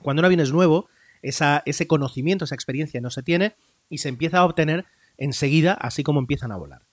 Cuando 0.01 0.21
un 0.21 0.25
avión 0.25 0.39
es 0.39 0.51
nuevo, 0.51 0.87
ese 1.21 1.87
conocimiento, 1.87 2.45
esa 2.45 2.55
experiencia 2.55 3.01
no 3.01 3.09
se 3.11 3.23
tiene 3.23 3.55
y 3.89 3.99
se 3.99 4.09
empieza 4.09 4.39
a 4.39 4.45
obtener 4.45 4.85
enseguida, 5.17 5.73
así 5.73 6.03
como 6.03 6.19
empiezan 6.19 6.51
a 6.51 6.57
volar. 6.57 6.83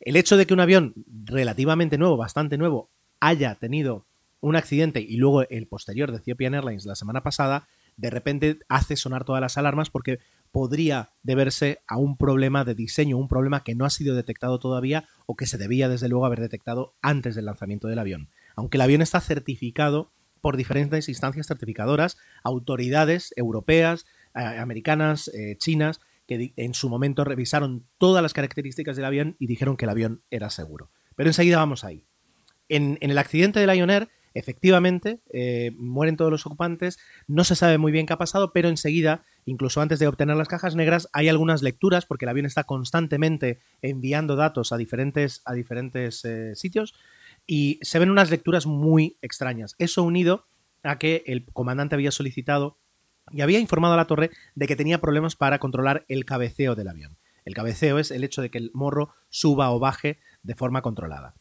El 0.00 0.16
hecho 0.16 0.36
de 0.36 0.46
que 0.46 0.54
un 0.54 0.60
avión 0.60 0.94
relativamente 1.24 1.98
nuevo, 1.98 2.16
bastante 2.16 2.58
nuevo, 2.58 2.90
haya 3.20 3.54
tenido 3.56 4.06
un 4.40 4.56
accidente 4.56 5.00
y 5.00 5.16
luego 5.16 5.42
el 5.48 5.66
posterior 5.68 6.10
de 6.10 6.18
Ethiopian 6.18 6.54
Airlines 6.54 6.84
la 6.84 6.96
semana 6.96 7.22
pasada, 7.22 7.68
de 7.96 8.10
repente 8.10 8.58
hace 8.68 8.96
sonar 8.96 9.24
todas 9.24 9.40
las 9.40 9.56
alarmas 9.56 9.90
porque 9.90 10.18
podría 10.52 11.10
deberse 11.22 11.80
a 11.88 11.96
un 11.96 12.16
problema 12.16 12.64
de 12.64 12.74
diseño, 12.74 13.16
un 13.16 13.28
problema 13.28 13.64
que 13.64 13.74
no 13.74 13.84
ha 13.84 13.90
sido 13.90 14.14
detectado 14.14 14.58
todavía 14.58 15.08
o 15.26 15.34
que 15.34 15.46
se 15.46 15.58
debía 15.58 15.88
desde 15.88 16.08
luego 16.08 16.26
haber 16.26 16.40
detectado 16.40 16.94
antes 17.02 17.34
del 17.34 17.46
lanzamiento 17.46 17.88
del 17.88 17.98
avión. 17.98 18.28
Aunque 18.54 18.76
el 18.76 18.82
avión 18.82 19.02
está 19.02 19.20
certificado 19.20 20.12
por 20.42 20.56
diferentes 20.56 21.08
instancias 21.08 21.46
certificadoras, 21.46 22.18
autoridades 22.42 23.32
europeas, 23.36 24.04
eh, 24.34 24.40
americanas, 24.42 25.28
eh, 25.28 25.56
chinas, 25.58 26.00
que 26.26 26.52
en 26.56 26.74
su 26.74 26.88
momento 26.88 27.24
revisaron 27.24 27.86
todas 27.98 28.22
las 28.22 28.32
características 28.32 28.96
del 28.96 29.06
avión 29.06 29.36
y 29.38 29.46
dijeron 29.46 29.76
que 29.76 29.86
el 29.86 29.90
avión 29.90 30.22
era 30.30 30.50
seguro. 30.50 30.90
Pero 31.16 31.30
enseguida 31.30 31.58
vamos 31.58 31.84
ahí. 31.84 32.06
En, 32.68 32.98
el 33.00 33.18
accidente 33.18 33.60
de 33.60 33.66
Lion 33.66 33.90
Air, 33.90 34.08
efectivamente, 34.34 35.20
eh, 35.32 35.72
mueren 35.76 36.16
todos 36.16 36.30
los 36.30 36.46
ocupantes, 36.46 36.98
no 37.26 37.44
se 37.44 37.54
sabe 37.54 37.78
muy 37.78 37.92
bien 37.92 38.06
qué 38.06 38.14
ha 38.14 38.18
pasado, 38.18 38.52
pero 38.52 38.68
enseguida, 38.68 39.24
incluso 39.44 39.80
antes 39.80 39.98
de 39.98 40.06
obtener 40.06 40.36
las 40.36 40.48
cajas 40.48 40.76
negras, 40.76 41.08
hay 41.12 41.28
algunas 41.28 41.62
lecturas, 41.62 42.06
porque 42.06 42.24
el 42.24 42.30
avión 42.30 42.46
está 42.46 42.64
constantemente 42.64 43.60
enviando 43.80 44.36
datos 44.36 44.72
a 44.72 44.76
diferentes, 44.76 45.42
a 45.44 45.54
diferentes 45.54 46.24
eh, 46.24 46.54
sitios, 46.54 46.94
y 47.46 47.78
se 47.82 47.98
ven 47.98 48.10
unas 48.10 48.30
lecturas 48.30 48.66
muy 48.66 49.16
extrañas. 49.22 49.74
Eso 49.78 50.02
unido 50.02 50.46
a 50.82 50.98
que 50.98 51.22
el 51.26 51.44
comandante 51.52 51.94
había 51.94 52.10
solicitado 52.10 52.78
y 53.30 53.40
había 53.40 53.58
informado 53.58 53.94
a 53.94 53.96
la 53.96 54.06
torre 54.06 54.30
de 54.54 54.66
que 54.66 54.76
tenía 54.76 55.00
problemas 55.00 55.36
para 55.36 55.58
controlar 55.58 56.04
el 56.08 56.24
cabeceo 56.24 56.74
del 56.74 56.88
avión. 56.88 57.16
El 57.44 57.54
cabeceo 57.54 57.98
es 57.98 58.10
el 58.10 58.24
hecho 58.24 58.42
de 58.42 58.50
que 58.50 58.58
el 58.58 58.70
morro 58.74 59.14
suba 59.28 59.70
o 59.70 59.78
baje 59.78 60.18
de 60.42 60.54
forma 60.54 60.82
controlada. 60.82 61.34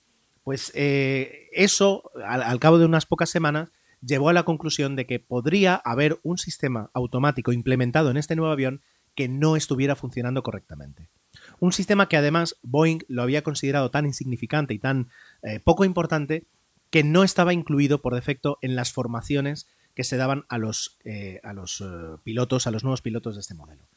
Pues 0.44 0.72
eh, 0.74 1.50
eso, 1.52 2.12
al, 2.26 2.42
al, 2.42 2.60
cabo 2.60 2.80
de 2.80 2.86
unas 2.86 3.06
pocas 3.06 3.30
semanas, 3.30 3.70
llevó 4.02 4.30
a 4.30 4.34
la 4.34 4.44
conclusión 4.44 4.96
de 4.96 5.06
que 5.06 5.20
podría 5.20 5.76
haber 5.76 6.20
un 6.24 6.38
sistema 6.38 6.90
automático 6.94 7.54
implementado 7.54 8.10
en 8.12 8.18
este 8.18 8.36
nuevo 8.36 8.52
avión 8.52 8.82
que 9.16 9.28
no 9.28 9.56
estuviera 9.56 9.96
funcionando 9.96 10.44
correctamente. 10.44 11.10
Un 11.60 11.74
sistema 11.74 12.08
que 12.08 12.18
además 12.18 12.58
Boeing 12.62 13.00
lo 13.08 13.22
había 13.22 13.44
considerado 13.44 13.92
tan 13.92 14.06
insignificante 14.06 14.74
y 14.74 14.80
tan 14.80 15.10
eh, 15.44 15.60
poco 15.60 15.86
importante 15.86 16.46
que 16.90 17.04
no 17.04 17.24
estaba 17.24 17.54
incluido 17.54 18.02
por 18.02 18.16
defecto 18.16 18.58
en 18.62 18.76
las 18.76 18.92
formaciones 18.92 19.68
que 19.96 20.04
se 20.04 20.18
daban 20.18 20.46
a 20.50 20.58
los, 20.58 20.98
eh, 21.04 21.40
a 21.44 21.54
los 21.54 21.82
uh, 21.82 22.20
pilotos, 22.24 22.68
a 22.68 22.72
los 22.72 22.84
nuevos 22.84 23.02
pilotos 23.02 23.36
de 23.36 23.42
este 23.42 23.54
modelo. 23.54 23.88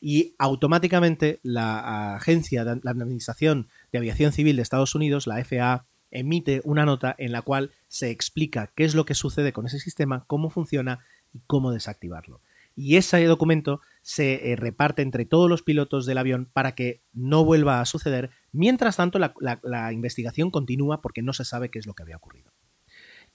Y 0.00 0.34
automáticamente 0.38 1.38
la 1.42 2.16
agencia, 2.16 2.64
la 2.64 2.90
Administración 2.90 3.68
de 3.92 3.98
Aviación 3.98 4.32
Civil 4.32 4.56
de 4.56 4.62
Estados 4.62 4.94
Unidos, 4.94 5.26
la 5.26 5.42
FAA, 5.44 5.86
emite 6.12 6.60
una 6.64 6.84
nota 6.84 7.14
en 7.18 7.32
la 7.32 7.42
cual 7.42 7.72
se 7.88 8.10
explica 8.10 8.70
qué 8.74 8.84
es 8.84 8.94
lo 8.94 9.04
que 9.04 9.14
sucede 9.14 9.52
con 9.52 9.66
ese 9.66 9.80
sistema, 9.80 10.24
cómo 10.26 10.50
funciona 10.50 11.00
y 11.32 11.40
cómo 11.46 11.72
desactivarlo. 11.72 12.40
Y 12.74 12.96
ese 12.96 13.22
documento 13.24 13.80
se 14.00 14.52
eh, 14.52 14.56
reparte 14.56 15.02
entre 15.02 15.24
todos 15.24 15.48
los 15.48 15.62
pilotos 15.62 16.06
del 16.06 16.18
avión 16.18 16.48
para 16.52 16.74
que 16.74 17.02
no 17.12 17.44
vuelva 17.44 17.80
a 17.80 17.84
suceder. 17.84 18.30
Mientras 18.50 18.96
tanto, 18.96 19.18
la, 19.18 19.92
investigación 19.92 20.50
continúa 20.50 21.02
porque 21.02 21.22
no 21.22 21.32
se 21.32 21.44
sabe 21.44 21.70
qué 21.70 21.78
es 21.78 21.86
lo 21.86 21.94
que 21.94 22.02
había 22.02 22.16
ocurrido. 22.16 22.52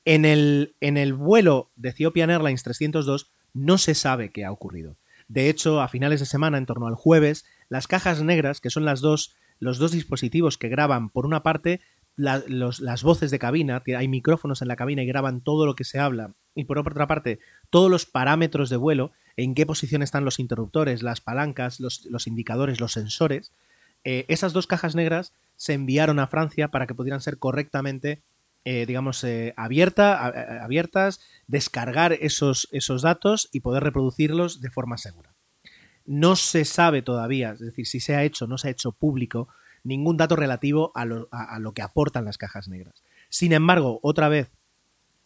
En 0.05 0.25
el, 0.25 0.75
en 0.79 0.97
el 0.97 1.13
vuelo 1.13 1.71
de 1.75 1.89
Ethiopian 1.89 2.29
Airlines 2.29 2.63
302 2.63 3.31
no 3.53 3.77
se 3.77 3.93
sabe 3.93 4.31
qué 4.31 4.45
ha 4.45 4.51
ocurrido. 4.51 4.97
De 5.27 5.49
hecho, 5.49 5.81
a 5.81 5.89
finales 5.89 6.19
de 6.19 6.25
semana, 6.25 6.57
en 6.57 6.65
torno 6.65 6.87
al 6.87 6.95
jueves, 6.95 7.45
las 7.69 7.87
cajas 7.87 8.21
negras, 8.23 8.61
que 8.61 8.69
son 8.69 8.85
las 8.85 9.01
dos, 9.01 9.35
los 9.59 9.77
dos 9.77 9.91
dispositivos 9.91 10.57
que 10.57 10.69
graban, 10.69 11.09
por 11.09 11.25
una 11.25 11.43
parte, 11.43 11.81
las 12.17 13.03
voces 13.03 13.31
de 13.31 13.39
cabina, 13.39 13.81
hay 13.95 14.07
micrófonos 14.07 14.61
en 14.61 14.67
la 14.67 14.75
cabina 14.75 15.03
y 15.03 15.07
graban 15.07 15.41
todo 15.41 15.65
lo 15.65 15.75
que 15.75 15.83
se 15.83 15.99
habla, 15.99 16.33
y 16.55 16.65
por 16.65 16.79
otra 16.79 17.07
parte, 17.07 17.39
todos 17.69 17.89
los 17.89 18.05
parámetros 18.05 18.69
de 18.69 18.77
vuelo, 18.77 19.11
en 19.35 19.53
qué 19.53 19.65
posición 19.67 20.01
están 20.01 20.25
los 20.25 20.39
interruptores, 20.39 21.03
las 21.03 21.21
palancas, 21.21 21.79
los, 21.79 22.05
los 22.07 22.25
indicadores, 22.25 22.79
los 22.81 22.93
sensores, 22.93 23.51
eh, 24.03 24.25
esas 24.27 24.53
dos 24.53 24.67
cajas 24.67 24.95
negras 24.95 25.33
se 25.55 25.73
enviaron 25.73 26.19
a 26.19 26.27
Francia 26.27 26.69
para 26.69 26.87
que 26.87 26.95
pudieran 26.95 27.21
ser 27.21 27.39
correctamente, 27.39 28.21
eh, 28.63 28.85
digamos, 28.85 29.23
eh, 29.23 29.53
abierta, 29.57 30.63
abiertas, 30.63 31.19
descargar 31.47 32.13
esos, 32.13 32.67
esos 32.71 33.01
datos 33.01 33.49
y 33.51 33.59
poder 33.59 33.83
reproducirlos 33.83 34.61
de 34.61 34.71
forma 34.71 34.97
segura. 34.97 35.33
No 36.05 36.35
se 36.35 36.63
sabe 36.63 37.01
todavía, 37.01 37.51
es 37.51 37.59
decir, 37.59 37.85
si 37.85 37.99
se 37.99 38.15
ha 38.15 38.23
hecho 38.23 38.47
no 38.47 38.57
se 38.57 38.69
ha 38.69 38.71
hecho 38.71 38.93
público 38.93 39.49
ningún 39.87 40.17
dato 40.17 40.35
relativo 40.35 40.91
a 40.95 41.05
lo, 41.05 41.73
que 41.73 41.81
aportan 41.81 42.25
las 42.25 42.37
cajas 42.37 42.67
negras. 42.67 43.03
Sin 43.29 43.53
embargo, 43.53 43.99
otra 44.03 44.27
vez, 44.27 44.51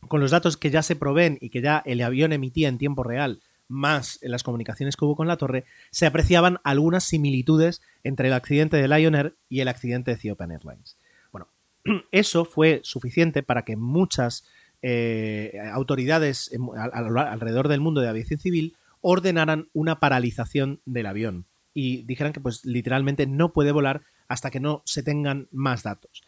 con 0.07 0.21
los 0.21 0.31
datos 0.31 0.55
que 0.55 0.69
ya 0.69 0.83
se 0.83 0.95
proveen 0.95 1.37
y 1.41 1.49
que 1.49 1.61
ya 1.61 1.81
el 1.85 2.01
avión 2.01 2.31
emitía 2.31 2.69
en 2.69 2.77
tiempo 2.77 3.03
real, 3.03 3.41
más 3.67 4.19
en 4.21 4.31
las 4.31 4.43
comunicaciones 4.43 4.95
que 4.95 5.05
hubo 5.05 5.15
con 5.15 5.27
la 5.27 5.37
torre, 5.37 5.65
se 5.89 6.05
apreciaban 6.05 6.59
algunas 6.63 7.03
similitudes 7.03 7.81
entre 8.03 8.27
el 8.27 8.33
accidente 8.33 8.77
de 8.77 8.87
Lion 8.87 9.15
Air 9.15 9.35
y 9.49 9.61
el 9.61 9.67
accidente 9.67 10.11
de 10.11 10.15
Ethiopian 10.15 10.51
Airlines. 10.51 10.97
Bueno, 11.31 11.47
eso 12.11 12.45
fue 12.45 12.81
suficiente 12.83 13.43
para 13.43 13.63
que 13.63 13.77
muchas 13.77 14.45
eh, 14.83 15.59
autoridades 15.73 16.51
alrededor 16.93 17.67
del 17.67 17.81
mundo 17.81 18.01
de 18.01 18.09
aviación 18.09 18.39
civil 18.39 18.75
ordenaran 18.99 19.69
una 19.73 19.99
paralización 19.99 20.81
del 20.85 21.07
avión 21.07 21.45
y 21.73 22.03
dijeran 22.03 22.33
que 22.33 22.39
pues 22.39 22.65
literalmente 22.65 23.25
no 23.25 23.53
puede 23.53 23.71
volar 23.71 24.03
hasta 24.31 24.49
que 24.49 24.61
no 24.61 24.81
se 24.85 25.03
tengan 25.03 25.49
más 25.51 25.83
datos. 25.83 26.23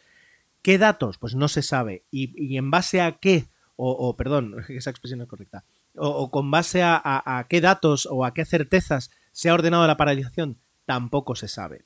¿Qué 0.60 0.76
datos? 0.76 1.16
Pues 1.16 1.34
no 1.34 1.48
se 1.48 1.62
sabe. 1.62 2.04
¿Y, 2.10 2.56
en 2.56 2.70
base 2.70 3.00
a 3.00 3.12
qué? 3.12 3.46
O, 3.76 4.14
perdón, 4.14 4.56
esa 4.68 4.90
expresión 4.90 5.22
es 5.22 5.26
correcta. 5.26 5.64
O, 5.96 6.30
con 6.30 6.50
base 6.50 6.82
a, 6.82 7.46
qué 7.48 7.62
datos 7.62 8.06
o 8.10 8.26
a 8.26 8.34
qué 8.34 8.44
certezas 8.44 9.10
se 9.32 9.48
ha 9.48 9.54
ordenado 9.54 9.86
la 9.86 9.96
paralización, 9.96 10.58
tampoco 10.84 11.34
se 11.34 11.48
sabe. 11.48 11.84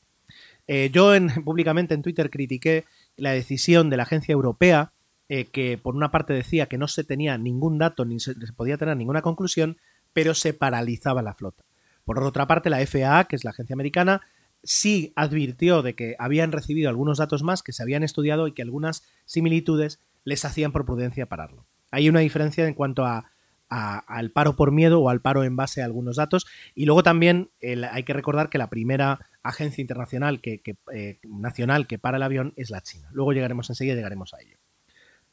Eh, 0.67 0.91
yo 0.93 1.15
en, 1.15 1.29
públicamente 1.45 1.95
en 1.95 2.03
Twitter 2.03 2.31
critiqué 2.31 2.85
la 3.17 3.31
decisión 3.31 3.89
de 3.89 3.97
la 3.97 4.03
agencia 4.03 4.33
europea 4.33 4.93
eh, 5.29 5.45
que 5.45 5.79
por 5.79 5.95
una 5.95 6.11
parte 6.11 6.33
decía 6.33 6.67
que 6.67 6.79
no 6.79 6.89
se 6.89 7.05
tenía 7.05 7.39
ningún 7.39 7.79
dato 7.79 8.05
ni 8.05 8.19
se 8.19 8.35
podía 8.57 8.77
tener 8.77 8.97
ninguna 8.97 9.23
conclusión, 9.23 9.79
pero 10.13 10.35
se 10.35 10.53
paralizaba 10.53 11.23
la 11.23 11.35
flota. 11.35 11.65
Por 12.05 12.23
otra 12.25 12.47
parte, 12.47 12.71
la 12.71 12.85
FAA, 12.85 13.25
que 13.25 13.37
es 13.37 13.45
la 13.45 13.51
agencia 13.51 13.75
americana, 13.75 14.23
sí 14.63 15.13
advirtió 15.17 15.83
de 15.83 15.95
que 15.95 16.17
habían 16.19 16.53
recibido 16.53 16.89
algunos 16.89 17.19
datos 17.19 17.43
más 17.43 17.63
que 17.63 17.73
se 17.73 17.83
habían 17.83 18.03
estudiado 18.03 18.49
y 18.49 18.53
que 18.53 18.63
algunas 18.63 19.05
similitudes 19.25 20.01
les 20.25 20.45
hacían 20.45 20.73
por 20.73 20.85
prudencia 20.85 21.27
pararlo. 21.27 21.67
Hay 21.91 22.09
una 22.09 22.21
diferencia 22.21 22.67
en 22.67 22.75
cuanto 22.75 23.05
a, 23.05 23.31
al 23.69 24.31
paro 24.31 24.57
por 24.57 24.73
miedo 24.73 25.01
o 25.01 25.09
al 25.11 25.21
paro 25.21 25.45
en 25.45 25.57
base 25.57 25.83
a 25.83 25.85
algunos 25.85 26.17
datos. 26.17 26.47
Y 26.75 26.87
luego 26.87 27.03
también 27.03 27.51
hay 27.91 28.03
que 28.03 28.13
recordar 28.13 28.51
que 28.51 28.59
la 28.59 28.71
primera 28.71 29.21
agencia 29.43 29.83
internacional 29.83 30.41
que, 30.41 30.61
que 30.61 30.77
eh, 30.93 31.19
nacional 31.23 31.87
que 31.87 31.99
para 31.99 32.17
el 32.17 32.23
avión 32.23 32.53
es 32.57 32.71
la 32.71 32.83
China. 32.83 33.09
Luego 33.13 33.33
llegaremos 33.33 33.69
enseguida, 33.71 33.95
llegaremos 33.95 34.35
a 34.35 34.41
ello. 34.41 34.59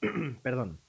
Perdón. 0.44 0.80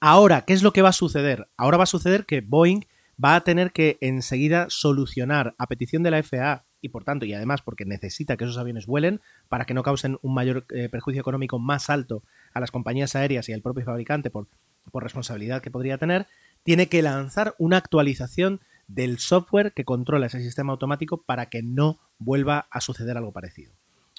Ahora, 0.00 0.44
¿qué 0.44 0.52
es 0.52 0.62
lo 0.62 0.72
que 0.72 0.82
va 0.82 0.88
a 0.88 0.94
suceder? 0.94 1.48
Ahora 1.56 1.76
va 1.76 1.84
a 1.84 1.86
suceder 1.86 2.26
que 2.26 2.40
Boeing 2.40 2.84
va 3.22 3.36
a 3.36 3.44
tener 3.44 3.72
que 3.72 3.98
enseguida 4.00 4.66
solucionar 4.68 5.54
a 5.58 5.66
petición 5.66 6.02
de 6.02 6.10
la 6.10 6.22
FAA 6.22 6.64
y 6.82 6.90
por 6.90 7.04
tanto, 7.04 7.24
y 7.24 7.32
además 7.32 7.62
porque 7.62 7.86
necesita 7.86 8.36
que 8.36 8.44
esos 8.44 8.58
aviones 8.58 8.86
vuelen 8.86 9.20
para 9.48 9.64
que 9.64 9.72
no 9.72 9.82
causen 9.82 10.18
un 10.20 10.34
mayor 10.34 10.66
eh, 10.70 10.88
perjuicio 10.90 11.20
económico 11.20 11.58
más 11.58 11.88
alto 11.88 12.22
a 12.52 12.60
las 12.60 12.70
compañías 12.70 13.16
aéreas 13.16 13.48
y 13.48 13.52
al 13.52 13.62
propio 13.62 13.84
fabricante 13.84 14.28
por, 14.28 14.48
por 14.90 15.02
responsabilidad 15.02 15.62
que 15.62 15.70
podría 15.70 15.96
tener, 15.96 16.26
tiene 16.64 16.88
que 16.88 17.00
lanzar 17.00 17.54
una 17.58 17.78
actualización 17.78 18.60
del 18.88 19.18
software 19.18 19.72
que 19.72 19.84
controla 19.84 20.26
ese 20.26 20.42
sistema 20.42 20.72
automático 20.72 21.22
para 21.22 21.46
que 21.46 21.62
no 21.62 22.00
vuelva 22.18 22.66
a 22.70 22.80
suceder 22.80 23.16
algo 23.16 23.32
parecido. 23.32 23.72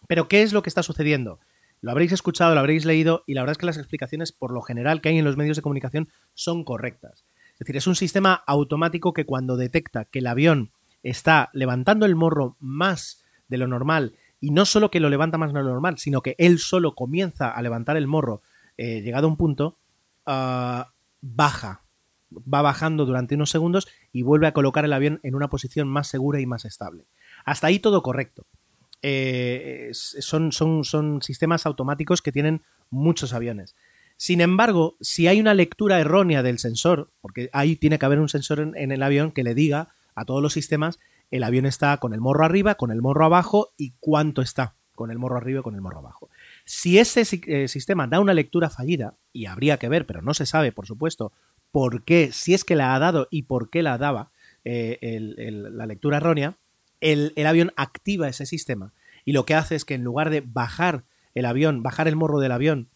Pero, 0.08 0.28
¿qué 0.28 0.42
es 0.42 0.54
lo 0.54 0.64
que 0.64 0.70
está 0.70 0.84
sucediendo? 0.84 1.40
Lo 1.82 1.92
habréis 1.92 2.14
escuchado, 2.14 2.54
lo 2.54 2.62
habréis 2.62 2.86
leído 2.86 3.24
y 3.28 3.34
la 3.34 3.42
verdad 3.42 3.52
es 3.52 3.58
que 3.58 3.66
las 3.66 3.78
explicaciones 3.78 4.32
por 4.32 4.54
lo 4.54 4.62
general 4.62 5.02
que 5.02 5.10
hay 5.10 5.18
en 5.18 5.26
los 5.26 5.36
medios 5.36 5.58
de 5.58 5.62
comunicación 5.62 6.08
son 6.34 6.64
correctas. 6.64 7.26
Es 7.54 7.60
decir, 7.60 7.76
es 7.76 7.88
un 7.88 7.96
sistema 7.96 8.42
automático 8.48 9.14
que 9.14 9.26
cuando 9.26 9.58
detecta 9.58 10.06
que 10.06 10.20
el 10.20 10.28
avión 10.28 10.72
está 11.04 11.50
levantando 11.54 12.06
el 12.06 12.16
morro 12.16 12.56
más 12.60 13.24
de 13.48 13.58
lo 13.58 13.68
normal 13.68 14.16
y 14.40 14.52
no 14.52 14.66
solo 14.66 14.92
que 14.92 15.00
lo 15.00 15.10
levanta 15.10 15.38
más 15.38 15.54
de 15.54 15.60
lo 15.60 15.70
normal, 15.70 15.98
sino 16.00 16.22
que 16.22 16.36
él 16.38 16.60
solo 16.60 16.96
comienza 16.96 17.50
a 17.50 17.62
levantar 17.62 17.96
el 17.96 18.08
morro 18.08 18.42
eh, 18.78 19.02
llegado 19.02 19.28
a 19.28 19.30
un 19.30 19.38
punto, 19.38 19.78
uh, 20.26 20.84
baja, 21.22 21.84
va 22.32 22.62
bajando 22.62 23.06
durante 23.06 23.36
unos 23.36 23.52
segundos 23.52 23.88
y 24.12 24.24
vuelve 24.24 24.48
a 24.48 24.54
colocar 24.54 24.84
el 24.84 24.94
avión 24.94 25.20
en 25.24 25.36
una 25.36 25.50
posición 25.50 25.88
más 25.88 26.08
segura 26.08 26.40
y 26.42 26.46
más 26.46 26.66
estable. 26.66 27.06
Hasta 27.46 27.68
ahí 27.68 27.80
todo 27.80 28.02
correcto. 28.02 28.46
Eh, 29.02 29.92
son, 29.94 30.52
son, 30.52 30.84
son 30.84 31.22
sistemas 31.22 31.66
automáticos 31.66 32.22
que 32.22 32.32
tienen 32.32 32.64
muchos 32.90 33.34
aviones. 33.34 33.76
Sin 34.18 34.42
embargo, 34.42 34.98
si 35.02 35.28
hay 35.28 35.40
una 35.40 35.54
lectura 35.54 36.00
errónea 36.00 36.44
del 36.44 36.60
sensor, 36.60 37.12
porque 37.22 37.50
ahí 37.54 37.76
tiene 37.76 38.00
que 38.00 38.06
haber 38.06 38.20
un 38.20 38.30
sensor 38.30 38.60
en, 38.60 38.76
en 38.76 38.92
el 38.92 39.04
avión 39.04 39.32
que 39.32 39.44
le 39.44 39.56
diga 39.56 39.96
a 40.16 40.26
todos 40.26 40.42
los 40.42 40.54
sistemas 40.54 41.00
el 41.32 41.44
avión 41.44 41.66
está 41.66 41.98
con 41.98 42.14
el 42.14 42.22
morro 42.22 42.46
arriba, 42.46 42.76
con 42.76 42.92
el 42.92 43.02
morro 43.02 43.26
abajo 43.26 43.74
y 43.78 43.94
cuánto 44.00 44.42
está 44.42 44.76
con 44.94 45.10
el 45.10 45.18
morro 45.18 45.38
arriba 45.38 45.62
y 45.62 45.64
con 45.64 45.74
el 45.74 45.82
morro 45.82 46.00
abajo. 46.00 46.30
Si 46.66 47.00
ese 47.00 47.24
eh, 47.48 47.68
sistema 47.68 48.06
da 48.06 48.20
una 48.20 48.36
lectura 48.36 48.70
fallida, 48.70 49.16
y 49.32 49.48
habría 49.48 49.78
que 49.78 49.90
ver, 49.90 50.06
pero 50.06 50.22
no 50.22 50.36
se 50.36 50.46
sabe, 50.46 50.72
por 50.72 50.86
supuesto, 50.86 51.32
por 51.72 52.04
qué, 52.04 52.32
si 52.32 52.54
es 52.54 52.64
que 52.64 52.76
la 52.76 52.94
ha 52.94 53.00
dado 53.00 53.28
y 53.32 53.44
por 53.44 53.72
qué 53.72 53.82
la 53.82 53.98
daba 53.98 54.30
eh, 54.64 55.00
la 55.02 55.88
lectura 55.88 56.18
errónea, 56.18 56.56
el, 57.02 57.34
avión 57.46 57.74
activa 57.76 58.30
ese 58.30 58.46
sistema 58.46 58.94
y 59.26 59.34
lo 59.34 59.46
que 59.46 59.56
hace 59.56 59.76
es 59.76 59.84
que 59.86 59.96
en 59.96 60.04
lugar 60.04 60.30
de 60.30 60.42
bajar 60.42 61.04
el 61.36 61.46
avión, 61.46 61.84
bajar 61.84 62.08
el 62.08 62.16
morro 62.16 62.40
del 62.40 62.52
avión 62.52 62.90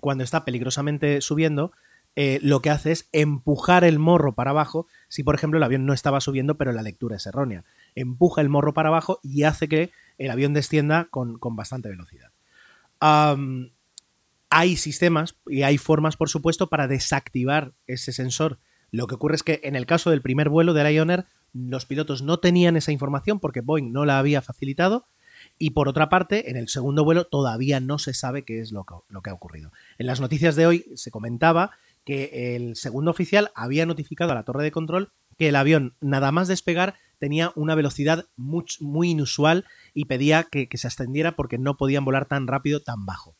cuando 0.00 0.24
está 0.24 0.44
peligrosamente 0.44 1.20
subiendo, 1.20 1.72
eh, 2.20 2.40
lo 2.42 2.60
que 2.62 2.70
hace 2.70 2.90
es 2.90 3.08
empujar 3.12 3.84
el 3.84 4.00
morro 4.00 4.34
para 4.34 4.50
abajo 4.50 4.88
si, 5.06 5.22
por 5.22 5.36
ejemplo, 5.36 5.58
el 5.58 5.62
avión 5.62 5.86
no 5.86 5.92
estaba 5.92 6.20
subiendo 6.20 6.56
pero 6.56 6.72
la 6.72 6.82
lectura 6.82 7.14
es 7.14 7.24
errónea. 7.26 7.62
Empuja 7.94 8.40
el 8.40 8.48
morro 8.48 8.74
para 8.74 8.88
abajo 8.88 9.20
y 9.22 9.44
hace 9.44 9.68
que 9.68 9.92
el 10.18 10.32
avión 10.32 10.52
descienda 10.52 11.06
con, 11.12 11.38
bastante 11.54 11.88
velocidad. 11.88 12.32
hay 14.50 14.76
sistemas 14.76 15.36
y 15.46 15.62
hay 15.62 15.78
formas, 15.78 16.16
por 16.16 16.28
supuesto, 16.28 16.68
para 16.68 16.88
desactivar 16.88 17.74
ese 17.86 18.12
sensor. 18.12 18.58
Lo 18.90 19.06
que 19.06 19.14
ocurre 19.14 19.36
es 19.36 19.44
que 19.44 19.60
en 19.62 19.76
el 19.76 19.86
caso 19.86 20.10
del 20.10 20.20
primer 20.20 20.48
vuelo 20.48 20.74
de 20.74 20.90
Lion 20.90 21.24
los 21.52 21.86
pilotos 21.86 22.22
no 22.22 22.40
tenían 22.40 22.76
esa 22.76 22.90
información 22.90 23.38
porque 23.38 23.60
Boeing 23.60 23.92
no 23.92 24.04
la 24.04 24.18
había 24.18 24.42
facilitado. 24.42 25.06
Y 25.56 25.70
por 25.70 25.88
otra 25.88 26.08
parte, 26.08 26.50
en 26.50 26.56
el 26.56 26.66
segundo 26.66 27.04
vuelo 27.04 27.28
todavía 27.28 27.78
no 27.78 28.00
se 28.00 28.12
sabe 28.12 28.44
qué 28.44 28.58
es 28.60 28.72
lo 28.72 28.82
que, 28.82 28.94
lo 29.08 29.22
que 29.22 29.30
ha 29.30 29.34
ocurrido. 29.34 29.70
En 29.98 30.06
las 30.06 30.20
noticias 30.20 30.56
de 30.56 30.66
hoy 30.66 30.86
se 30.96 31.12
comentaba 31.12 31.70
que 32.08 32.56
el 32.56 32.74
segundo 32.74 33.10
oficial 33.10 33.50
había 33.54 33.84
notificado 33.84 34.32
a 34.32 34.34
la 34.34 34.44
torre 34.44 34.64
de 34.64 34.70
control 34.70 35.12
que 35.36 35.50
el 35.50 35.56
avión, 35.56 35.94
nada 36.00 36.32
más 36.32 36.48
despegar, 36.48 36.94
tenía 37.18 37.52
una 37.54 37.74
velocidad 37.74 38.24
muy, 38.34 39.10
inusual 39.10 39.66
y 39.92 40.06
pedía 40.06 40.44
que, 40.44 40.66
se 40.72 40.86
ascendiera 40.86 41.36
porque 41.36 41.58
no 41.58 41.76
podían 41.76 42.06
volar 42.06 42.24
tan 42.24 42.46
rápido, 42.46 42.80
tan 42.80 43.04
bajo. 43.04 43.36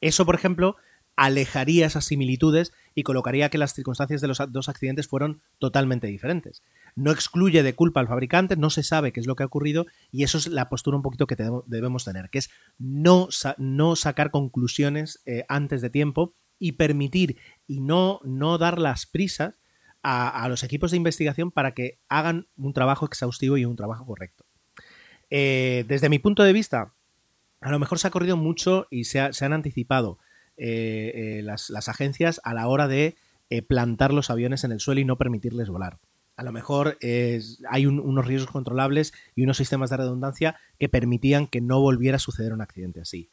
Eso, 0.00 0.24
por 0.24 0.34
ejemplo, 0.34 0.76
alejaría 1.14 1.84
esas 1.84 2.06
similitudes 2.06 2.72
y 2.94 3.02
colocaría 3.02 3.50
que 3.50 3.58
las 3.58 3.74
circunstancias 3.74 4.22
de 4.22 4.28
los 4.28 4.40
dos 4.48 4.70
accidentes 4.70 5.08
fueron 5.08 5.42
totalmente 5.58 6.06
diferentes. 6.06 6.62
No 6.94 7.10
excluye 7.10 7.62
de 7.62 7.74
culpa 7.74 8.00
al 8.00 8.08
fabricante, 8.08 8.56
no 8.56 8.70
se 8.70 8.82
sabe 8.82 9.12
qué 9.12 9.20
es 9.20 9.26
lo 9.26 9.36
que 9.36 9.42
ha 9.42 9.46
ocurrido 9.46 9.84
y 10.10 10.22
eso 10.22 10.38
es 10.38 10.46
la 10.46 10.70
postura 10.70 10.96
un 10.96 11.02
poquito 11.02 11.26
que 11.26 11.36
debemos 11.66 12.06
tener, 12.06 12.30
que 12.30 12.38
es 12.38 12.48
no, 12.78 13.28
no 13.58 13.94
sacar 13.94 14.30
conclusiones 14.30 15.20
eh, 15.26 15.44
antes 15.50 15.82
de 15.82 15.90
tiempo 15.90 16.34
y 16.58 16.72
permitir 16.72 17.38
y 17.66 17.80
no, 17.80 18.20
no 18.24 18.58
dar 18.58 18.78
las 18.78 19.06
prisas 19.06 19.58
a, 20.08 20.48
los 20.48 20.62
equipos 20.62 20.92
de 20.92 20.98
investigación 20.98 21.50
para 21.50 21.74
que 21.74 21.98
hagan 22.08 22.46
un 22.56 22.72
trabajo 22.72 23.06
exhaustivo 23.06 23.56
y 23.56 23.64
un 23.64 23.74
trabajo 23.74 24.06
correcto. 24.06 24.44
Eh, 25.30 25.84
desde 25.88 26.08
mi 26.08 26.20
punto 26.20 26.44
de 26.44 26.52
vista, 26.52 26.94
a 27.60 27.70
lo 27.72 27.80
mejor 27.80 27.98
se 27.98 28.06
ha 28.06 28.12
corrido 28.12 28.36
mucho 28.36 28.86
y 28.88 29.04
se, 29.04 29.18
han 29.18 29.52
anticipado 29.52 30.20
eh, 30.56 31.38
eh, 31.38 31.42
las, 31.42 31.88
agencias 31.88 32.40
a 32.44 32.54
la 32.54 32.68
hora 32.68 32.86
de 32.86 33.16
plantar 33.66 34.12
los 34.12 34.30
aviones 34.30 34.62
en 34.62 34.70
el 34.70 34.78
suelo 34.78 35.00
y 35.00 35.04
no 35.04 35.18
permitirles 35.18 35.70
volar. 35.70 35.98
A 36.36 36.44
lo 36.44 36.52
mejor 36.52 36.98
hay 37.02 37.86
unos 37.86 38.26
riesgos 38.26 38.52
controlables 38.52 39.12
y 39.34 39.42
unos 39.42 39.56
sistemas 39.56 39.90
de 39.90 39.96
redundancia 39.96 40.56
que 40.78 40.88
permitían 40.88 41.48
que 41.48 41.60
no 41.60 41.80
volviera 41.80 42.16
a 42.16 42.20
suceder 42.20 42.52
un 42.52 42.60
accidente 42.60 43.00
así. 43.00 43.30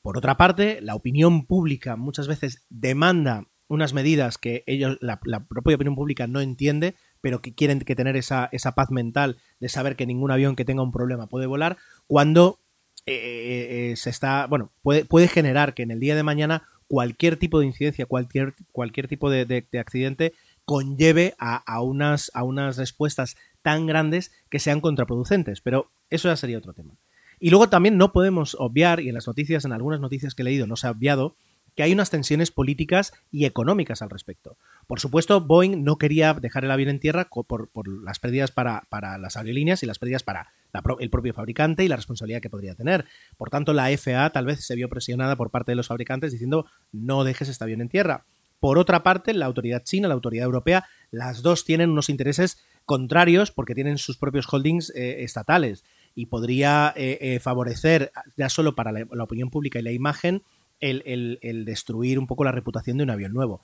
Por 0.00 0.16
otra 0.16 0.36
parte, 0.36 0.80
la 0.80 0.94
opinión 0.94 1.46
pública 1.46 1.96
muchas 1.96 2.28
veces 2.28 2.64
demanda 2.70 3.48
unas 3.68 3.92
medidas 3.92 4.38
que 4.38 4.62
ellos, 4.66 4.98
la, 5.00 5.20
propia 5.20 5.76
opinión 5.76 5.96
pública 5.96 6.26
no 6.26 6.40
entiende, 6.40 6.94
pero 7.20 7.40
que 7.42 7.54
quieren 7.54 7.80
que 7.80 7.96
tener 7.96 8.16
esa, 8.16 8.48
esa, 8.52 8.72
paz 8.72 8.90
mental 8.90 9.38
de 9.60 9.68
saber 9.68 9.96
que 9.96 10.06
ningún 10.06 10.30
avión 10.30 10.56
que 10.56 10.64
tenga 10.64 10.82
un 10.82 10.92
problema 10.92 11.26
puede 11.26 11.46
volar, 11.46 11.76
cuando 12.06 12.60
eh, 13.06 13.14
eh, 13.14 13.90
eh, 13.90 13.96
se 13.96 14.10
está, 14.10 14.46
bueno, 14.46 14.72
puede, 14.82 15.04
puede, 15.04 15.28
generar 15.28 15.74
que 15.74 15.82
en 15.82 15.90
el 15.90 16.00
día 16.00 16.14
de 16.16 16.22
mañana 16.22 16.62
cualquier 16.88 17.36
tipo 17.36 17.60
de 17.60 17.66
incidencia, 17.66 18.06
cualquier, 18.06 18.54
cualquier 18.72 19.08
tipo 19.08 19.30
de, 19.30 19.66
accidente 19.78 20.32
conlleve 20.64 21.34
a, 21.38 21.56
a, 21.56 21.82
unas, 21.82 22.30
a 22.34 22.42
unas 22.44 22.76
respuestas 22.76 23.36
tan 23.62 23.86
grandes 23.86 24.32
que 24.50 24.58
sean 24.58 24.80
contraproducentes. 24.80 25.60
Pero 25.60 25.90
eso 26.10 26.28
ya 26.28 26.36
sería 26.36 26.58
otro 26.58 26.72
tema. 26.72 26.94
Y 27.38 27.50
luego 27.50 27.68
también 27.68 27.98
no 27.98 28.12
podemos 28.12 28.56
obviar, 28.58 29.00
y 29.00 29.08
en 29.08 29.14
las 29.14 29.26
noticias, 29.26 29.64
en 29.64 29.72
algunas 29.72 30.00
noticias 30.00 30.34
que 30.34 30.42
he 30.42 30.44
leído, 30.44 30.66
no 30.66 30.76
se 30.76 30.86
ha 30.86 30.90
obviado, 30.90 31.36
que 31.76 31.82
hay 31.82 31.92
unas 31.92 32.10
tensiones 32.10 32.50
políticas 32.50 33.12
y 33.30 33.44
económicas 33.44 34.02
al 34.02 34.10
respecto. 34.10 34.56
Por 34.86 34.98
supuesto, 34.98 35.40
Boeing 35.42 35.84
no 35.84 35.98
quería 35.98 36.32
dejar 36.34 36.64
el 36.64 36.70
avión 36.70 36.88
en 36.88 37.00
tierra 37.00 37.28
por, 37.28 37.68
las 38.02 38.18
pérdidas 38.18 38.50
para, 38.50 38.82
las 39.18 39.36
aerolíneas 39.36 39.82
y 39.82 39.86
las 39.86 39.98
pérdidas 39.98 40.22
para 40.22 40.52
el 40.98 41.10
propio 41.10 41.34
fabricante 41.34 41.84
y 41.84 41.88
la 41.88 41.96
responsabilidad 41.96 42.40
que 42.40 42.50
podría 42.50 42.74
tener. 42.74 43.04
Por 43.36 43.50
tanto, 43.50 43.72
la 43.74 43.88
FAA 43.96 44.30
tal 44.30 44.46
vez 44.46 44.64
se 44.64 44.74
vio 44.74 44.88
presionada 44.88 45.36
por 45.36 45.50
parte 45.50 45.72
de 45.72 45.76
los 45.76 45.88
fabricantes 45.88 46.32
diciendo 46.32 46.66
no 46.92 47.24
dejes 47.24 47.48
este 47.48 47.62
avión 47.62 47.82
en 47.82 47.88
tierra. 47.88 48.24
Por 48.58 48.78
otra 48.78 49.02
parte, 49.02 49.34
la 49.34 49.46
autoridad 49.46 49.84
china, 49.84 50.08
la 50.08 50.14
autoridad 50.14 50.46
europea, 50.46 50.86
las 51.10 51.42
dos 51.42 51.64
tienen 51.64 51.90
unos 51.90 52.08
intereses 52.08 52.64
contrarios 52.86 53.50
porque 53.50 53.74
tienen 53.74 53.98
sus 53.98 54.16
propios 54.16 54.46
holdings 54.50 54.90
eh, 54.94 55.24
estatales 55.24 55.84
y 56.14 56.26
podría 56.26 56.94
eh, 56.96 57.18
eh, 57.20 57.40
favorecer, 57.40 58.10
ya 58.36 58.48
solo 58.48 58.74
para 58.74 58.90
la, 58.90 59.22
opinión 59.22 59.50
pública 59.50 59.78
y 59.78 59.82
la 59.82 59.92
imagen, 59.92 60.42
el, 60.80 61.64
destruir 61.64 62.18
un 62.18 62.26
poco 62.26 62.44
la 62.44 62.52
reputación 62.52 62.96
de 62.96 63.04
un 63.04 63.10
avión 63.10 63.32
nuevo. 63.32 63.62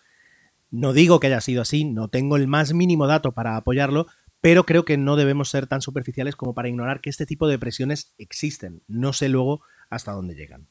No 0.70 0.92
digo 0.92 1.20
que 1.20 1.26
haya 1.26 1.40
sido 1.40 1.62
así, 1.62 1.84
no 1.84 2.08
tengo 2.08 2.36
el 2.36 2.48
más 2.48 2.72
mínimo 2.72 3.06
dato 3.06 3.32
para 3.32 3.56
apoyarlo, 3.56 4.06
pero 4.40 4.64
creo 4.64 4.84
que 4.84 4.96
no 4.96 5.16
debemos 5.16 5.50
ser 5.50 5.66
tan 5.66 5.82
superficiales 5.82 6.34
como 6.34 6.54
para 6.54 6.68
ignorar 6.68 7.00
que 7.00 7.10
este 7.10 7.26
tipo 7.26 7.46
de 7.46 7.58
presiones 7.58 8.14
existen. 8.18 8.82
No 8.88 9.12
sé 9.12 9.28
luego 9.28 9.62
hasta 9.90 10.12
dónde 10.12 10.34
llegan. 10.34 10.66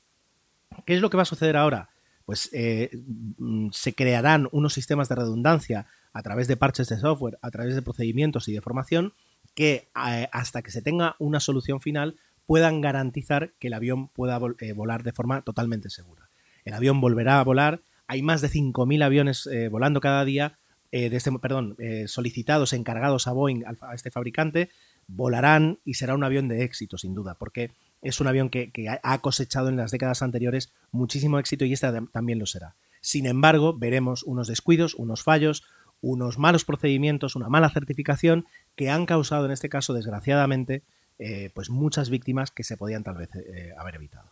¿Qué 0.86 0.96
es 0.96 1.02
lo 1.02 1.10
que 1.10 1.18
va 1.18 1.24
a 1.24 1.28
suceder 1.28 1.56
ahora? 1.56 1.90
Pues 2.26 2.50
eh, 2.54 2.90
mm, 3.38 3.70
se 3.72 3.94
crearán 3.94 4.48
unos 4.52 4.74
sistemas 4.74 5.10
de 5.10 5.16
redundancia 5.16 5.88
a 6.14 6.22
través 6.22 6.48
de 6.48 6.58
parches 6.58 6.90
de 6.90 6.98
software, 6.98 7.38
a 7.42 7.52
través 7.52 7.76
de 7.76 7.82
procedimientos 7.82 8.48
y 8.48 8.54
de 8.54 8.62
formación, 8.62 9.14
que 9.54 9.90
eh, 10.08 10.28
hasta 10.32 10.62
que 10.62 10.72
se 10.72 10.82
tenga 10.82 11.16
una 11.20 11.40
solución 11.40 11.82
final 11.82 12.18
puedan 12.46 12.82
garantizar 12.82 13.54
que 13.60 13.68
el 13.68 13.74
avión 13.74 14.10
pueda 14.10 14.40
eh, 14.60 14.74
volar 14.74 15.04
de 15.04 15.14
forma 15.14 15.42
totalmente 15.42 15.90
segura. 15.90 16.31
El 16.65 16.74
avión 16.74 17.02
volverá 17.02 17.39
a 17.39 17.43
volar, 17.43 17.82
hay 18.08 18.21
más 18.21 18.41
de 18.41 18.50
5.000 18.50 19.04
aviones 19.04 19.47
eh, 19.47 19.69
volando 19.69 20.02
cada 20.02 20.26
día, 20.26 20.58
de 20.91 21.15
este, 21.15 21.32
perdón, 21.39 21.78
solicitados, 22.08 22.74
encargados 22.74 23.26
a 23.26 23.32
Boeing, 23.32 23.63
a 23.63 23.95
este 23.95 24.12
fabricante, 24.12 24.69
volarán 25.08 25.80
y 25.86 25.93
será 25.93 26.15
un 26.15 26.24
avión 26.26 26.50
de 26.50 26.65
éxito, 26.65 26.97
sin 26.97 27.13
duda, 27.13 27.36
porque 27.36 27.71
es 28.02 28.19
un 28.19 28.28
avión 28.28 28.50
que, 28.50 28.71
ha 29.02 29.17
cosechado 29.19 29.69
en 29.69 29.78
las 29.78 29.91
décadas 29.91 30.21
anteriores 30.21 30.74
muchísimo 30.91 31.39
éxito 31.39 31.65
y 31.65 31.71
este 31.71 31.88
también 32.12 32.39
lo 32.39 32.45
será. 32.45 32.76
Sin 33.02 33.26
embargo, 33.26 33.78
veremos 33.78 34.24
unos 34.24 34.47
descuidos, 34.47 34.95
unos 34.95 35.24
fallos, 35.24 35.63
unos 36.02 36.38
malos 36.38 36.65
procedimientos, 36.65 37.36
una 37.36 37.50
mala 37.50 37.69
certificación 37.69 38.45
que 38.76 38.89
han 38.89 39.06
causado 39.06 39.45
en 39.45 39.52
este 39.52 39.69
caso, 39.69 39.93
desgraciadamente, 39.93 40.84
eh, 41.19 41.52
pues 41.54 41.69
muchas 41.69 42.10
víctimas 42.10 42.52
que 42.52 42.63
se 42.63 42.78
podían 42.78 43.04
tal 43.04 43.17
vez 43.17 43.30
eh, 43.36 43.74
haber 43.78 43.95
evitado. 43.95 44.32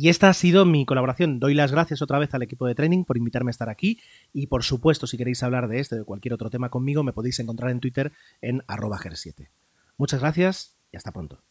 Y 0.00 0.10
esta 0.10 0.28
ha 0.28 0.32
sido 0.32 0.64
mi 0.64 0.86
colaboración. 0.86 1.40
Doy 1.40 1.54
las 1.54 1.72
gracias 1.72 2.02
otra 2.02 2.20
vez 2.20 2.32
al 2.32 2.42
equipo 2.42 2.68
de 2.68 2.76
training 2.76 3.02
por 3.02 3.16
invitarme 3.16 3.48
a 3.48 3.50
estar 3.50 3.68
aquí. 3.68 3.98
Y 4.32 4.46
por 4.46 4.62
supuesto, 4.62 5.08
si 5.08 5.16
queréis 5.16 5.42
hablar 5.42 5.66
de 5.66 5.80
este 5.80 5.96
o 5.96 5.98
de 5.98 6.04
cualquier 6.04 6.34
otro 6.34 6.50
tema 6.50 6.70
conmigo, 6.70 7.02
me 7.02 7.12
podéis 7.12 7.40
encontrar 7.40 7.72
en 7.72 7.80
Twitter 7.80 8.12
en 8.40 8.62
arroba 8.68 9.00
7 9.02 9.50
Muchas 9.96 10.20
gracias 10.20 10.76
y 10.92 10.98
hasta 10.98 11.10
pronto. 11.10 11.42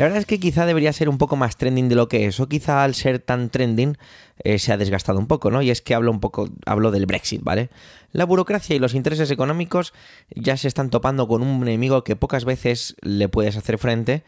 La 0.00 0.06
verdad 0.06 0.20
es 0.20 0.24
que 0.24 0.40
quizá 0.40 0.64
debería 0.64 0.94
ser 0.94 1.10
un 1.10 1.18
poco 1.18 1.36
más 1.36 1.58
trending 1.58 1.90
de 1.90 1.94
lo 1.94 2.08
que 2.08 2.24
es, 2.24 2.40
o 2.40 2.48
quizá 2.48 2.84
al 2.84 2.94
ser 2.94 3.18
tan 3.18 3.50
trending 3.50 3.98
eh, 4.42 4.58
se 4.58 4.72
ha 4.72 4.78
desgastado 4.78 5.18
un 5.18 5.26
poco, 5.26 5.50
¿no? 5.50 5.60
Y 5.60 5.68
es 5.68 5.82
que 5.82 5.94
hablo 5.94 6.10
un 6.10 6.20
poco, 6.20 6.48
hablo 6.64 6.90
del 6.90 7.04
Brexit, 7.04 7.42
¿vale? 7.42 7.68
La 8.10 8.24
burocracia 8.24 8.74
y 8.74 8.78
los 8.78 8.94
intereses 8.94 9.30
económicos 9.30 9.92
ya 10.34 10.56
se 10.56 10.68
están 10.68 10.88
topando 10.88 11.28
con 11.28 11.42
un 11.42 11.60
enemigo 11.60 12.02
que 12.02 12.16
pocas 12.16 12.46
veces 12.46 12.96
le 13.02 13.28
puedes 13.28 13.58
hacer 13.58 13.76
frente 13.76 14.24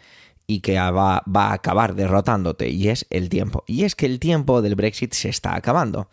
y 0.47 0.61
que 0.61 0.79
va, 0.79 1.25
va 1.27 1.47
a 1.47 1.53
acabar 1.55 1.95
derrotándote, 1.95 2.69
y 2.69 2.91
es 2.91 3.07
el 3.09 3.31
tiempo. 3.31 3.65
Y 3.67 3.85
es 3.85 3.95
que 3.95 4.05
el 4.05 4.19
tiempo 4.19 4.61
del 4.61 4.75
Brexit 4.75 5.15
se 5.15 5.31
está 5.31 5.57
acabando. 5.57 6.11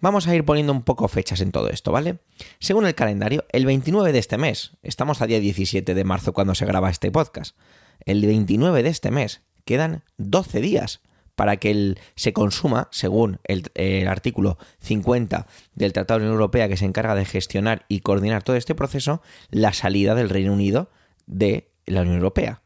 Vamos 0.00 0.28
a 0.28 0.34
ir 0.36 0.44
poniendo 0.44 0.72
un 0.72 0.84
poco 0.84 1.08
fechas 1.08 1.40
en 1.40 1.50
todo 1.50 1.70
esto, 1.70 1.90
¿vale? 1.90 2.18
Según 2.60 2.86
el 2.86 2.94
calendario, 2.94 3.46
el 3.50 3.66
29 3.66 4.12
de 4.12 4.20
este 4.20 4.38
mes, 4.38 4.74
estamos 4.84 5.22
a 5.22 5.26
día 5.26 5.40
17 5.40 5.92
de 5.92 6.04
marzo 6.04 6.32
cuando 6.32 6.54
se 6.54 6.66
graba 6.66 6.88
este 6.88 7.10
podcast, 7.10 7.56
el 8.00 8.24
29 8.24 8.82
de 8.82 8.88
este 8.88 9.10
mes. 9.10 9.42
Quedan 9.64 10.02
12 10.18 10.60
días 10.60 11.00
para 11.36 11.56
que 11.56 11.96
se 12.14 12.32
consuma, 12.32 12.88
según 12.90 13.40
el, 13.44 14.06
artículo 14.06 14.58
50 14.80 15.46
del 15.74 15.92
Tratado 15.92 16.18
de 16.18 16.24
la 16.24 16.30
Unión 16.30 16.40
Europea 16.40 16.68
que 16.68 16.76
se 16.76 16.84
encarga 16.84 17.14
de 17.14 17.24
gestionar 17.24 17.84
y 17.88 18.00
coordinar 18.00 18.42
todo 18.42 18.56
este 18.56 18.74
proceso, 18.74 19.22
la 19.50 19.72
salida 19.72 20.14
del 20.14 20.28
Reino 20.28 20.52
Unido 20.52 20.90
de 21.26 21.70
la 21.86 22.02
Unión 22.02 22.16
Europea. 22.16 22.62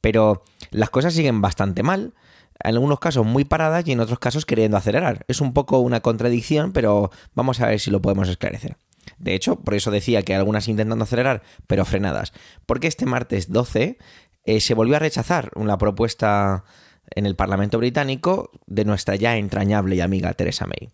Pero 0.00 0.44
las 0.70 0.90
cosas 0.90 1.14
siguen 1.14 1.40
bastante 1.40 1.82
mal. 1.82 2.14
en 2.62 2.74
algunos 2.74 3.00
casos 3.00 3.26
muy 3.26 3.44
paradas 3.44 3.86
y 3.88 3.92
en 3.92 4.00
otros 4.00 4.18
casos 4.18 4.46
queriendo 4.46 4.76
acelerar. 4.76 5.24
Es 5.26 5.40
un 5.40 5.52
poco 5.52 5.78
una 5.78 6.00
contradicción, 6.00 6.72
pero 6.72 7.10
vamos 7.34 7.60
a 7.60 7.66
ver 7.66 7.80
si 7.80 7.90
lo 7.90 8.02
podemos 8.02 8.28
esclarecer. 8.28 8.76
De 9.18 9.34
hecho, 9.34 9.56
por 9.56 9.74
eso 9.74 9.90
decía 9.90 10.22
que 10.22 10.34
algunas 10.34 10.68
intentando 10.68 11.04
acelerar, 11.04 11.42
pero 11.66 11.84
frenadas. 11.84 12.32
Porque 12.66 12.86
este 12.86 13.06
martes 13.06 13.50
12 13.50 13.98
eh, 14.44 14.60
se 14.60 14.74
volvió 14.74 14.96
a 14.96 15.00
rechazar 15.00 15.50
una 15.54 15.78
propuesta 15.78 16.64
en 17.10 17.26
el 17.26 17.36
Parlamento 17.36 17.78
británico 17.78 18.50
de 18.66 18.84
nuestra 18.84 19.16
ya 19.16 19.36
entrañable 19.36 19.96
y 19.96 20.00
amiga 20.00 20.32
Theresa 20.34 20.66
May. 20.66 20.90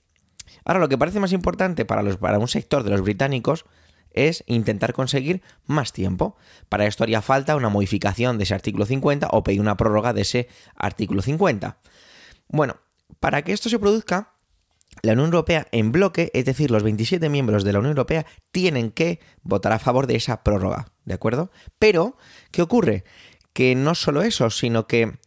Ahora, 0.65 0.81
lo 0.81 0.89
que 0.89 0.99
parece 0.99 1.21
más 1.21 1.33
importante 1.33 1.85
para, 1.85 2.03
los, 2.03 2.17
para 2.17 2.39
un 2.39 2.49
sector 2.49 2.83
de 2.83 2.91
los 2.91 3.03
británicos 3.03 3.65
es 4.13 4.45
intentar 4.47 4.93
conseguir 4.93 5.43
más 5.67 5.93
tiempo. 5.93 6.37
Para 6.69 6.87
esto 6.87 7.05
haría 7.05 7.23
falta 7.23 7.57
una 7.57 7.69
modificación 7.69 8.39
de 8.39 8.45
ese 8.45 8.55
artículo 8.55 8.85
50 8.85 9.29
o 9.31 9.45
pedir 9.45 9.61
una 9.61 9.77
prórroga 9.77 10.13
de 10.13 10.23
ese 10.23 10.49
artículo 10.77 11.23
50. 11.23 11.79
Bueno, 12.49 12.77
para 13.21 13.43
que 13.43 13.53
esto 13.53 13.69
se 13.69 13.79
produzca, 13.79 14.33
la 15.03 15.13
Unión 15.13 15.27
Europea 15.27 15.69
en 15.71 15.93
bloque, 15.93 16.31
es 16.35 16.45
decir, 16.45 16.71
los 16.71 16.83
27 16.83 17.29
miembros 17.29 17.65
de 17.65 17.73
la 17.73 17.79
Unión 17.79 17.93
Europea, 17.93 18.27
tienen 18.51 18.91
que 18.91 19.21
votar 19.43 19.73
a 19.73 19.79
favor 19.79 20.07
de 20.07 20.17
esa 20.17 20.43
prórroga, 20.43 20.93
¿de 21.05 21.15
acuerdo? 21.15 21.51
Pero, 21.79 22.17
¿qué 22.51 22.63
ocurre? 22.63 23.05
Que 23.59 23.75
no 23.75 23.97
solo 23.97 24.23
eso, 24.23 24.51
sino 24.51 24.87
que 24.87 25.19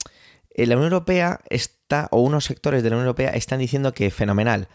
la 0.55 0.77
Unión 0.77 0.93
Europea 0.93 1.41
está, 1.49 2.07
o 2.11 2.21
unos 2.21 2.45
sectores 2.45 2.81
de 2.81 2.89
la 2.89 2.95
Unión 2.95 3.07
Europea 3.07 3.31
están 3.31 3.59
diciendo 3.59 3.93
que 3.93 4.09
fenomenal, 4.09 4.69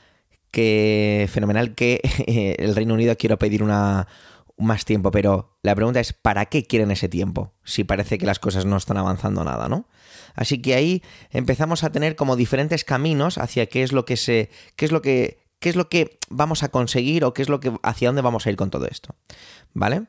que 0.50 1.26
fenomenal 1.32 1.74
que 1.74 2.02
el 2.58 2.76
Reino 2.76 2.92
Unido 2.92 3.16
quiera 3.16 3.38
pedir 3.38 3.62
una, 3.62 4.08
más 4.58 4.84
tiempo, 4.84 5.10
pero 5.10 5.56
la 5.62 5.74
pregunta 5.74 6.00
es 6.00 6.12
¿para 6.12 6.44
qué 6.44 6.66
quieren 6.66 6.90
ese 6.90 7.08
tiempo? 7.08 7.54
Si 7.64 7.82
parece 7.82 8.18
que 8.18 8.26
las 8.26 8.38
cosas 8.38 8.66
no 8.66 8.76
están 8.76 8.98
avanzando 8.98 9.42
nada, 9.42 9.70
¿no? 9.70 9.88
Así 10.34 10.60
que 10.60 10.74
ahí 10.74 11.02
empezamos 11.30 11.82
a 11.82 11.90
tener 11.90 12.14
como 12.14 12.36
diferentes 12.36 12.84
caminos 12.84 13.38
hacia 13.38 13.70
qué 13.70 13.84
es 13.84 13.92
lo 13.92 14.04
que 14.04 14.18
se 14.18 14.50
qué 14.76 14.84
es 14.84 14.92
lo 14.92 15.00
que 15.00 15.38
qué 15.60 15.70
es 15.70 15.76
lo 15.76 15.88
que 15.88 16.18
vamos 16.28 16.62
a 16.62 16.68
conseguir 16.68 17.24
o 17.24 17.32
qué 17.32 17.40
es 17.40 17.48
lo 17.48 17.58
que 17.58 17.72
hacia 17.82 18.08
dónde 18.08 18.20
vamos 18.20 18.46
a 18.46 18.50
ir 18.50 18.56
con 18.56 18.68
todo 18.68 18.86
esto. 18.86 19.14
¿Vale? 19.72 20.02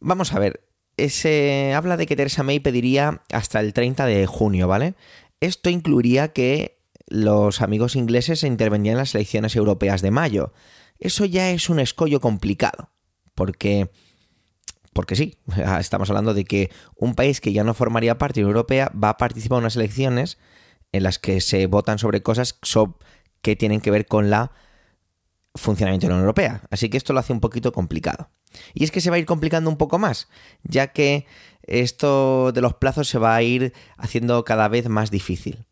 Vamos 0.00 0.32
a 0.32 0.40
ver, 0.40 0.64
se 1.10 1.74
habla 1.74 1.96
de 1.96 2.06
que 2.06 2.16
Theresa 2.16 2.42
May 2.42 2.60
pediría 2.60 3.22
hasta 3.32 3.60
el 3.60 3.72
30 3.72 4.06
de 4.06 4.26
junio, 4.26 4.68
¿vale? 4.68 4.94
Esto 5.40 5.70
incluiría 5.70 6.32
que 6.32 6.78
los 7.06 7.60
amigos 7.60 7.96
ingleses 7.96 8.42
intervenían 8.42 8.94
en 8.94 8.98
las 8.98 9.14
elecciones 9.14 9.56
europeas 9.56 10.02
de 10.02 10.10
mayo. 10.10 10.52
Eso 10.98 11.24
ya 11.24 11.50
es 11.50 11.68
un 11.68 11.80
escollo 11.80 12.20
complicado, 12.20 12.90
porque 13.34 13.90
porque 14.92 15.16
sí, 15.16 15.38
estamos 15.80 16.10
hablando 16.10 16.34
de 16.34 16.44
que 16.44 16.70
un 16.96 17.14
país 17.14 17.40
que 17.40 17.52
ya 17.52 17.64
no 17.64 17.74
formaría 17.74 18.18
parte 18.18 18.40
de 18.40 18.44
la 18.44 18.50
Europea 18.50 18.92
va 18.92 19.10
a 19.10 19.16
participar 19.16 19.56
en 19.56 19.64
unas 19.64 19.76
elecciones 19.76 20.38
en 20.92 21.02
las 21.02 21.18
que 21.18 21.40
se 21.40 21.66
votan 21.66 21.98
sobre 21.98 22.22
cosas 22.22 22.58
que 23.40 23.56
tienen 23.56 23.80
que 23.80 23.90
ver 23.90 24.06
con 24.06 24.30
la 24.30 24.52
funcionamiento 25.54 26.06
de 26.06 26.10
la 26.10 26.14
Unión 26.16 26.26
Europea. 26.26 26.62
Así 26.70 26.88
que 26.88 26.96
esto 26.96 27.12
lo 27.12 27.20
hace 27.20 27.32
un 27.32 27.40
poquito 27.40 27.72
complicado. 27.72 28.30
Y 28.74 28.84
es 28.84 28.90
que 28.90 29.00
se 29.00 29.10
va 29.10 29.16
a 29.16 29.18
ir 29.18 29.26
complicando 29.26 29.70
un 29.70 29.76
poco 29.76 29.98
más, 29.98 30.28
ya 30.64 30.88
que 30.88 31.26
esto 31.64 32.52
de 32.52 32.60
los 32.60 32.74
plazos 32.74 33.08
se 33.08 33.18
va 33.18 33.34
a 33.34 33.42
ir 33.42 33.72
haciendo 33.96 34.44
cada 34.44 34.68
vez 34.68 34.88
más 34.88 35.10
difícil. 35.10 35.64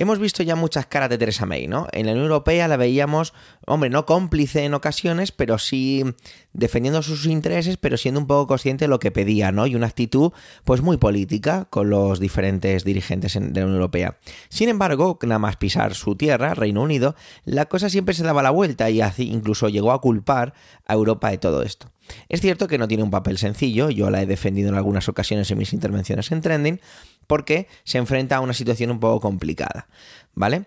Hemos 0.00 0.20
visto 0.20 0.44
ya 0.44 0.54
muchas 0.54 0.86
caras 0.86 1.10
de 1.10 1.18
Theresa 1.18 1.44
May, 1.44 1.66
¿no? 1.66 1.88
En 1.90 2.06
la 2.06 2.12
Unión 2.12 2.26
Europea 2.26 2.68
la 2.68 2.76
veíamos, 2.76 3.34
hombre, 3.66 3.90
no 3.90 4.06
cómplice 4.06 4.64
en 4.64 4.74
ocasiones, 4.74 5.32
pero 5.32 5.58
sí 5.58 6.04
defendiendo 6.52 7.02
sus 7.02 7.26
intereses, 7.26 7.78
pero 7.78 7.96
siendo 7.96 8.20
un 8.20 8.28
poco 8.28 8.46
consciente 8.46 8.84
de 8.84 8.88
lo 8.90 9.00
que 9.00 9.10
pedía, 9.10 9.50
¿no? 9.50 9.66
Y 9.66 9.74
una 9.74 9.88
actitud, 9.88 10.30
pues 10.62 10.82
muy 10.82 10.98
política 10.98 11.66
con 11.68 11.90
los 11.90 12.20
diferentes 12.20 12.84
dirigentes 12.84 13.34
de 13.34 13.40
la 13.40 13.66
Unión 13.66 13.74
Europea. 13.74 14.18
Sin 14.48 14.68
embargo, 14.68 15.18
nada 15.22 15.40
más 15.40 15.56
pisar 15.56 15.96
su 15.96 16.14
tierra, 16.14 16.54
Reino 16.54 16.80
Unido, 16.80 17.16
la 17.44 17.66
cosa 17.66 17.90
siempre 17.90 18.14
se 18.14 18.22
daba 18.22 18.40
la 18.44 18.50
vuelta 18.50 18.90
y 18.90 19.00
así 19.00 19.28
incluso 19.28 19.68
llegó 19.68 19.90
a 19.90 20.00
culpar 20.00 20.54
a 20.86 20.94
Europa 20.94 21.30
de 21.30 21.38
todo 21.38 21.64
esto. 21.64 21.90
Es 22.28 22.40
cierto 22.40 22.68
que 22.68 22.78
no 22.78 22.86
tiene 22.88 23.02
un 23.02 23.10
papel 23.10 23.36
sencillo, 23.36 23.90
yo 23.90 24.10
la 24.10 24.22
he 24.22 24.26
defendido 24.26 24.68
en 24.68 24.76
algunas 24.76 25.08
ocasiones 25.08 25.50
en 25.50 25.58
mis 25.58 25.72
intervenciones 25.72 26.30
en 26.30 26.40
Trending, 26.40 26.80
porque 27.28 27.68
se 27.84 27.98
enfrenta 27.98 28.36
a 28.36 28.40
una 28.40 28.54
situación 28.54 28.90
un 28.90 28.98
poco 28.98 29.20
complicada, 29.20 29.86
¿vale? 30.34 30.66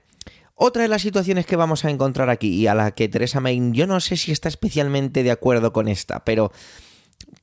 Otra 0.55 0.83
de 0.83 0.87
las 0.87 1.01
situaciones 1.01 1.45
que 1.45 1.57
vamos 1.57 1.83
a 1.83 1.89
encontrar 1.89 2.29
aquí 2.29 2.53
y 2.53 2.67
a 2.67 2.75
la 2.75 2.91
que 2.91 3.09
Teresa 3.09 3.41
May, 3.41 3.59
yo 3.73 3.87
no 3.87 3.99
sé 3.99 4.15
si 4.15 4.31
está 4.31 4.47
especialmente 4.47 5.23
de 5.23 5.31
acuerdo 5.31 5.73
con 5.73 5.89
esta, 5.89 6.23
pero 6.23 6.53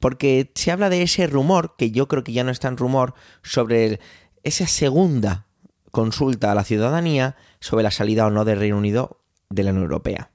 porque 0.01 0.51
se 0.55 0.71
habla 0.71 0.89
de 0.89 1.03
ese 1.03 1.27
rumor, 1.27 1.75
que 1.77 1.91
yo 1.91 2.09
creo 2.09 2.25
que 2.25 2.33
ya 2.33 2.45
no 2.45 2.51
es 2.51 2.61
tan 2.61 2.77
rumor, 2.77 3.15
sobre 3.43 4.01
esa 4.45 4.67
segunda 4.67 5.47
consulta 5.91 6.53
a 6.53 6.55
la 6.55 6.65
ciudadanía 6.65 7.37
sobre 7.61 7.83
la 7.83 7.91
salida 7.91 8.27
o 8.27 8.31
no 8.31 8.45
del 8.45 8.59
Reino 8.59 8.79
Unido 8.79 9.21
de 9.51 9.65
la 9.65 9.71
Unión 9.71 9.85
Europea. 9.85 10.31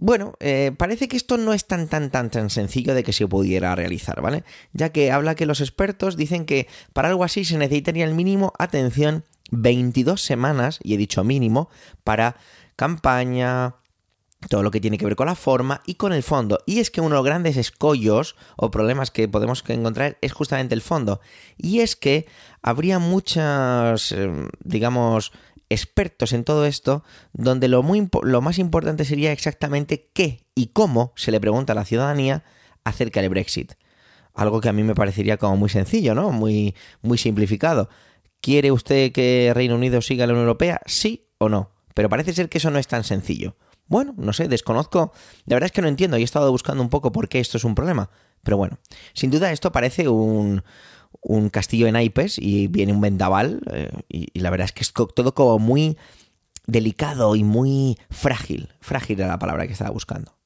Bueno, 0.00 0.34
eh, 0.38 0.72
parece 0.76 1.08
que 1.08 1.16
esto 1.16 1.38
no 1.38 1.52
es 1.52 1.66
tan 1.66 1.88
tan 1.88 2.10
tan 2.10 2.30
tan 2.30 2.50
sencillo 2.50 2.94
de 2.94 3.02
que 3.02 3.12
se 3.12 3.26
pudiera 3.26 3.74
realizar, 3.74 4.20
¿vale? 4.22 4.44
Ya 4.72 4.90
que 4.90 5.10
habla 5.10 5.34
que 5.34 5.44
los 5.44 5.60
expertos 5.60 6.16
dicen 6.16 6.46
que 6.46 6.68
para 6.92 7.08
algo 7.08 7.24
así 7.24 7.44
se 7.44 7.58
necesitaría 7.58 8.04
el 8.04 8.14
mínimo, 8.14 8.52
atención, 8.58 9.24
22 9.50 10.22
semanas, 10.22 10.78
y 10.84 10.94
he 10.94 10.96
dicho 10.96 11.24
mínimo, 11.24 11.68
para 12.04 12.36
campaña, 12.76 13.74
todo 14.48 14.62
lo 14.62 14.70
que 14.70 14.80
tiene 14.80 14.98
que 14.98 15.04
ver 15.04 15.16
con 15.16 15.26
la 15.26 15.34
forma 15.34 15.82
y 15.84 15.94
con 15.94 16.12
el 16.12 16.22
fondo. 16.22 16.60
Y 16.64 16.78
es 16.78 16.90
que 16.90 17.00
uno 17.00 17.10
de 17.10 17.16
los 17.16 17.24
grandes 17.24 17.56
escollos 17.56 18.36
o 18.56 18.70
problemas 18.70 19.10
que 19.10 19.26
podemos 19.26 19.64
encontrar 19.66 20.16
es 20.20 20.32
justamente 20.32 20.74
el 20.74 20.80
fondo. 20.80 21.20
Y 21.56 21.80
es 21.80 21.96
que 21.96 22.26
habría 22.62 23.00
muchas, 23.00 24.12
eh, 24.12 24.30
digamos, 24.62 25.32
expertos 25.70 26.32
en 26.32 26.44
todo 26.44 26.64
esto, 26.64 27.04
donde 27.32 27.68
lo, 27.68 27.82
muy, 27.82 28.08
lo 28.22 28.40
más 28.40 28.58
importante 28.58 29.04
sería 29.04 29.32
exactamente 29.32 30.10
qué 30.12 30.46
y 30.54 30.68
cómo 30.68 31.12
se 31.16 31.30
le 31.30 31.40
pregunta 31.40 31.72
a 31.72 31.76
la 31.76 31.84
ciudadanía 31.84 32.44
acerca 32.84 33.20
del 33.20 33.30
Brexit. 33.30 33.74
Algo 34.34 34.60
que 34.60 34.68
a 34.68 34.72
mí 34.72 34.82
me 34.82 34.94
parecería 34.94 35.36
como 35.36 35.56
muy 35.56 35.68
sencillo, 35.68 36.14
¿no? 36.14 36.30
Muy, 36.30 36.74
muy 37.02 37.18
simplificado. 37.18 37.88
¿Quiere 38.40 38.70
usted 38.70 39.12
que 39.12 39.50
Reino 39.54 39.74
Unido 39.74 40.00
siga 40.00 40.26
la 40.26 40.32
Unión 40.32 40.46
Europea? 40.46 40.80
Sí 40.86 41.28
o 41.38 41.48
no. 41.48 41.72
Pero 41.94 42.08
parece 42.08 42.32
ser 42.32 42.48
que 42.48 42.58
eso 42.58 42.70
no 42.70 42.78
es 42.78 42.86
tan 42.86 43.02
sencillo. 43.02 43.56
Bueno, 43.88 44.14
no 44.16 44.32
sé, 44.32 44.48
desconozco. 44.48 45.12
La 45.46 45.56
verdad 45.56 45.66
es 45.66 45.72
que 45.72 45.82
no 45.82 45.88
entiendo 45.88 46.16
y 46.18 46.20
he 46.20 46.24
estado 46.24 46.50
buscando 46.52 46.82
un 46.82 46.90
poco 46.90 47.10
por 47.10 47.28
qué 47.28 47.40
esto 47.40 47.56
es 47.56 47.64
un 47.64 47.74
problema. 47.74 48.10
Pero 48.44 48.56
bueno, 48.56 48.78
sin 49.14 49.30
duda 49.30 49.50
esto 49.50 49.72
parece 49.72 50.08
un, 50.08 50.62
un 51.20 51.50
castillo 51.50 51.86
en 51.86 51.94
naipes 51.94 52.38
y 52.38 52.68
viene 52.68 52.92
un 52.92 53.00
vendaval 53.00 53.60
eh, 53.72 53.90
y, 54.08 54.38
la 54.38 54.50
verdad 54.50 54.66
es 54.66 54.72
que 54.72 54.82
es 54.82 54.92
todo 54.92 55.34
como 55.34 55.58
muy 55.58 55.96
delicado 56.66 57.34
y 57.34 57.44
muy 57.44 57.98
frágil. 58.10 58.68
Frágil 58.80 59.18
era 59.18 59.28
la 59.28 59.38
palabra 59.38 59.66
que 59.66 59.72
estaba 59.72 59.90
buscando. 59.90 60.38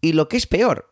Y 0.00 0.12
lo 0.12 0.28
que 0.28 0.36
es 0.36 0.46
peor 0.46 0.90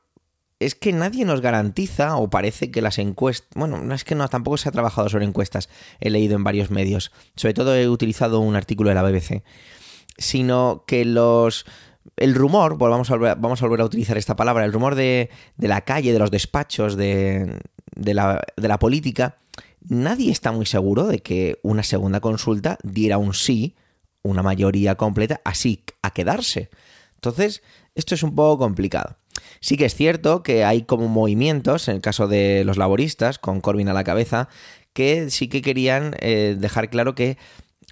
es 0.60 0.74
que 0.74 0.92
nadie 0.92 1.24
nos 1.24 1.40
garantiza 1.40 2.16
o 2.16 2.30
parece 2.30 2.70
que 2.70 2.82
las 2.82 2.98
encuestas, 2.98 3.48
bueno, 3.54 3.78
no 3.78 3.94
es 3.94 4.04
que 4.04 4.14
no 4.14 4.28
tampoco 4.28 4.56
se 4.56 4.68
ha 4.68 4.72
trabajado 4.72 5.08
sobre 5.08 5.24
encuestas, 5.24 5.68
he 6.00 6.10
leído 6.10 6.34
en 6.34 6.44
varios 6.44 6.70
medios, 6.70 7.12
sobre 7.36 7.54
todo 7.54 7.74
he 7.76 7.88
utilizado 7.88 8.40
un 8.40 8.56
artículo 8.56 8.88
de 8.88 8.96
la 8.96 9.02
BBC, 9.02 9.44
sino 10.18 10.84
que 10.86 11.04
los 11.04 11.64
el 12.18 12.34
rumor, 12.34 12.76
vamos 12.78 13.10
a, 13.10 13.14
volver, 13.14 13.36
vamos 13.38 13.62
a 13.62 13.66
volver 13.66 13.80
a 13.80 13.84
utilizar 13.84 14.18
esta 14.18 14.36
palabra, 14.36 14.64
el 14.64 14.72
rumor 14.72 14.94
de, 14.94 15.30
de 15.56 15.68
la 15.68 15.82
calle, 15.82 16.12
de 16.12 16.18
los 16.18 16.30
despachos, 16.30 16.96
de, 16.96 17.58
de 17.94 18.14
la, 18.14 18.42
de 18.56 18.68
la 18.68 18.78
política, 18.78 19.36
nadie 19.88 20.30
está 20.30 20.52
muy 20.52 20.66
seguro 20.66 21.06
de 21.06 21.20
que 21.20 21.58
una 21.62 21.82
segunda 21.82 22.20
consulta 22.20 22.78
diera 22.82 23.18
un 23.18 23.34
sí, 23.34 23.76
una 24.22 24.42
mayoría 24.42 24.96
completa, 24.96 25.40
así 25.44 25.84
a 26.02 26.12
quedarse. 26.12 26.70
Entonces, 27.14 27.62
esto 27.94 28.14
es 28.14 28.22
un 28.22 28.34
poco 28.34 28.58
complicado. 28.58 29.16
Sí 29.60 29.76
que 29.76 29.86
es 29.86 29.94
cierto 29.94 30.42
que 30.42 30.64
hay 30.64 30.82
como 30.82 31.08
movimientos, 31.08 31.88
en 31.88 31.96
el 31.96 32.00
caso 32.00 32.28
de 32.28 32.62
los 32.64 32.76
laboristas, 32.76 33.38
con 33.38 33.60
Corbyn 33.60 33.88
a 33.88 33.92
la 33.92 34.04
cabeza, 34.04 34.48
que 34.92 35.30
sí 35.30 35.48
que 35.48 35.62
querían 35.62 36.14
eh, 36.20 36.56
dejar 36.58 36.90
claro 36.90 37.14
que 37.14 37.38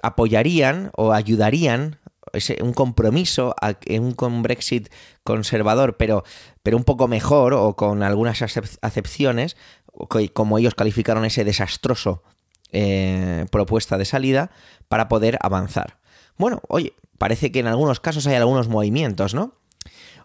apoyarían 0.03 0.91
o 0.97 1.13
ayudarían 1.13 1.99
un 2.61 2.73
compromiso 2.73 3.55
en 3.85 4.15
un 4.19 4.43
Brexit 4.43 4.89
conservador, 5.25 5.97
pero, 5.97 6.25
pero 6.63 6.77
un 6.77 6.85
poco 6.85 7.09
mejor 7.09 7.55
o 7.55 7.77
con 7.77 8.03
algunas 8.03 8.43
acepciones, 8.83 9.57
como 10.33 10.59
ellos 10.59 10.75
calificaron 10.75 11.25
ese 11.25 11.45
desastroso 11.45 12.23
eh, 12.73 13.47
propuesta 13.51 13.97
de 13.99 14.05
salida, 14.05 14.51
para 14.89 15.09
poder 15.09 15.39
avanzar. 15.41 15.99
Bueno, 16.37 16.61
oye, 16.69 16.93
parece 17.19 17.51
que 17.51 17.61
en 17.61 17.67
algunos 17.67 18.01
casos 18.01 18.27
hay 18.27 18.35
algunos 18.35 18.69
movimientos, 18.69 19.35
¿no? 19.35 19.53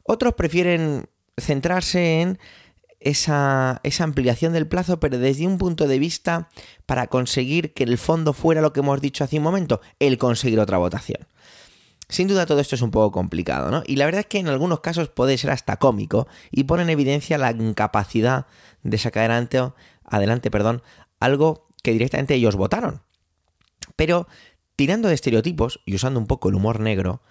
Otros 0.04 0.34
prefieren 0.34 1.08
centrarse 1.38 2.22
en 2.22 2.40
esa, 3.00 3.80
esa, 3.84 4.04
ampliación 4.04 4.54
del 4.54 4.68
plazo, 4.68 5.00
pero 5.00 5.18
desde 5.18 5.48
un 5.48 5.58
punto 5.58 5.88
de 5.88 6.00
vista 6.00 6.50
para 6.86 7.08
conseguir 7.08 7.74
que 7.74 7.84
el 7.84 7.98
fondo 7.98 8.34
fuera 8.34 8.62
lo 8.62 8.74
que 8.74 8.82
hemos 8.82 9.02
dicho 9.02 9.24
hace 9.24 9.38
un 9.38 9.44
momento, 9.44 9.82
el 10.00 10.18
conseguir 10.18 10.60
otra 10.60 10.78
votación. 10.78 11.28
Sin 12.12 12.28
duda 12.28 12.46
todo 12.46 12.60
esto 12.60 12.76
es 12.76 12.82
un 12.82 12.92
poco 12.92 13.14
complicado, 13.14 13.72
¿no? 13.72 13.84
Y 13.88 13.96
la 13.96 14.04
verdad 14.04 14.20
es 14.20 14.26
que 14.26 14.40
en 14.40 14.50
algunos 14.50 14.82
casos 14.82 15.08
puede 15.08 15.38
ser 15.38 15.50
hasta 15.50 15.78
cómico 15.78 16.28
y 16.52 16.66
pone 16.66 16.84
en 16.84 16.90
evidencia 16.90 17.38
la 17.38 17.52
incapacidad 17.52 18.48
de 18.84 18.98
sacar 18.98 19.32
adelante, 19.32 19.62
adelante 20.04 20.52
perdón, 20.52 20.84
algo 21.22 21.70
que 21.82 21.94
directamente 21.94 22.36
ellos 22.36 22.58
votaron. 22.58 23.02
Pero 23.96 24.28
tirando 24.76 25.08
de 25.08 25.14
estereotipos 25.14 25.80
y 25.86 25.96
usando 25.96 26.20
un 26.20 26.28
poco 26.28 26.50
el 26.50 26.56
humor 26.56 26.82
negro 26.82 27.22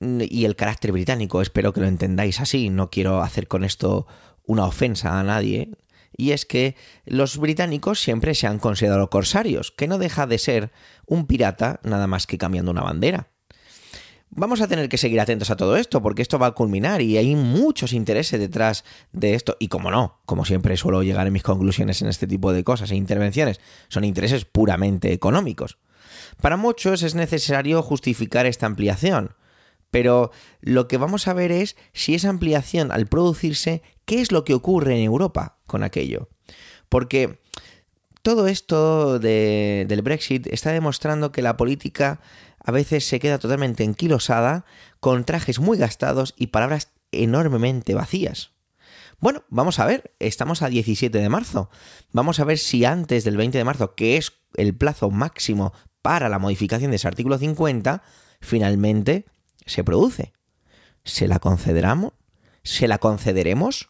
y 0.00 0.46
el 0.46 0.56
carácter 0.56 0.90
británico, 0.90 1.40
espero 1.40 1.72
que 1.72 1.80
lo 1.80 1.86
entendáis 1.86 2.40
así, 2.40 2.70
no 2.70 2.90
quiero 2.90 3.22
hacer 3.22 3.46
con 3.46 3.62
esto 3.62 4.08
una 4.44 4.64
ofensa 4.64 5.20
a 5.20 5.22
nadie, 5.22 5.70
y 6.16 6.32
es 6.32 6.44
que 6.44 6.74
los 7.04 7.38
británicos 7.38 8.00
siempre 8.00 8.34
se 8.34 8.48
han 8.48 8.58
considerado 8.58 9.10
corsarios, 9.10 9.70
que 9.70 9.86
no 9.86 9.98
deja 9.98 10.26
de 10.26 10.38
ser 10.38 10.72
un 11.06 11.28
pirata 11.28 11.78
nada 11.84 12.08
más 12.08 12.26
que 12.26 12.36
cambiando 12.36 12.72
una 12.72 12.82
bandera. 12.82 13.28
Vamos 14.30 14.60
a 14.60 14.68
tener 14.68 14.88
que 14.88 14.98
seguir 14.98 15.20
atentos 15.20 15.50
a 15.50 15.56
todo 15.56 15.76
esto, 15.76 16.02
porque 16.02 16.22
esto 16.22 16.38
va 16.38 16.48
a 16.48 16.52
culminar 16.52 17.00
y 17.00 17.16
hay 17.16 17.34
muchos 17.34 17.92
intereses 17.92 18.38
detrás 18.38 18.84
de 19.12 19.34
esto. 19.34 19.56
Y 19.58 19.68
como 19.68 19.90
no, 19.90 20.20
como 20.26 20.44
siempre 20.44 20.76
suelo 20.76 21.02
llegar 21.02 21.26
en 21.26 21.32
mis 21.32 21.42
conclusiones 21.42 22.02
en 22.02 22.08
este 22.08 22.26
tipo 22.26 22.52
de 22.52 22.62
cosas 22.62 22.90
e 22.90 22.96
intervenciones, 22.96 23.60
son 23.88 24.04
intereses 24.04 24.44
puramente 24.44 25.12
económicos. 25.12 25.78
Para 26.40 26.56
muchos 26.56 27.02
es 27.02 27.14
necesario 27.14 27.82
justificar 27.82 28.46
esta 28.46 28.66
ampliación, 28.66 29.34
pero 29.90 30.30
lo 30.60 30.88
que 30.88 30.98
vamos 30.98 31.26
a 31.26 31.32
ver 31.32 31.50
es 31.50 31.76
si 31.92 32.14
esa 32.14 32.28
ampliación 32.28 32.92
al 32.92 33.06
producirse, 33.06 33.82
¿qué 34.04 34.20
es 34.20 34.30
lo 34.30 34.44
que 34.44 34.54
ocurre 34.54 34.96
en 34.96 35.04
Europa 35.04 35.58
con 35.66 35.82
aquello? 35.82 36.28
Porque 36.88 37.40
todo 38.22 38.46
esto 38.46 39.18
del 39.18 40.02
Brexit 40.02 40.46
está 40.48 40.72
demostrando 40.72 41.32
que 41.32 41.42
la 41.42 41.56
política 41.56 42.20
a 42.68 42.70
veces 42.70 43.08
se 43.08 43.18
queda 43.18 43.38
totalmente 43.38 43.82
enquilosada, 43.82 44.66
con 45.00 45.24
trajes 45.24 45.58
muy 45.58 45.78
gastados 45.78 46.34
y 46.36 46.48
palabras 46.48 46.92
enormemente 47.12 47.94
vacías. 47.94 48.50
Bueno, 49.20 49.42
vamos 49.48 49.78
a 49.78 49.86
ver, 49.86 50.14
estamos 50.18 50.60
a 50.60 50.68
17 50.68 51.16
de 51.16 51.28
marzo. 51.30 51.70
Vamos 52.12 52.40
a 52.40 52.44
ver 52.44 52.58
si 52.58 52.84
antes 52.84 53.24
del 53.24 53.38
20 53.38 53.56
de 53.56 53.64
marzo, 53.64 53.94
que 53.94 54.18
es 54.18 54.34
el 54.52 54.76
plazo 54.76 55.08
máximo 55.08 55.72
para 56.02 56.28
la 56.28 56.38
modificación 56.38 56.90
de 56.90 56.96
ese 56.96 57.08
artículo 57.08 57.38
50, 57.38 58.02
finalmente 58.42 59.24
se 59.64 59.82
produce. 59.82 60.34
¿Se 61.04 61.26
la 61.26 61.38
concederamos? 61.38 62.12
¿Se 62.64 62.86
la 62.86 62.98
concederemos? 62.98 63.88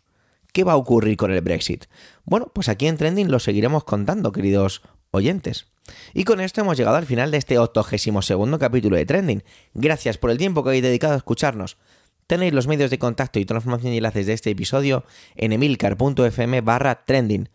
¿Qué 0.52 0.62
va 0.62 0.74
a 0.74 0.76
ocurrir 0.76 1.16
con 1.16 1.32
el 1.32 1.40
Brexit? 1.40 1.86
Bueno, 2.24 2.52
pues 2.54 2.68
aquí 2.68 2.86
en 2.86 2.96
Trending 2.96 3.28
lo 3.28 3.40
seguiremos 3.40 3.82
contando, 3.82 4.30
queridos 4.30 4.82
oyentes. 5.10 5.66
Y 6.12 6.24
con 6.24 6.40
esto 6.40 6.60
hemos 6.60 6.76
llegado 6.76 6.96
al 6.96 7.06
final 7.06 7.30
de 7.30 7.38
este 7.38 7.58
82 7.58 8.58
capítulo 8.58 8.96
de 8.96 9.06
Trending. 9.06 9.42
Gracias 9.74 10.18
por 10.18 10.30
el 10.30 10.38
tiempo 10.38 10.62
que 10.62 10.70
habéis 10.70 10.82
dedicado 10.82 11.14
a 11.14 11.18
escucharnos. 11.18 11.78
Tenéis 12.26 12.52
los 12.52 12.66
medios 12.66 12.90
de 12.90 12.98
contacto 12.98 13.38
y 13.38 13.46
toda 13.46 13.56
la 13.56 13.60
información 13.60 13.94
y 13.94 13.96
enlaces 13.96 14.26
de 14.26 14.34
este 14.34 14.50
episodio 14.50 15.04
en 15.34 15.52
emilcar.fm 15.52 16.60
barra 16.60 17.06
trending, 17.06 17.48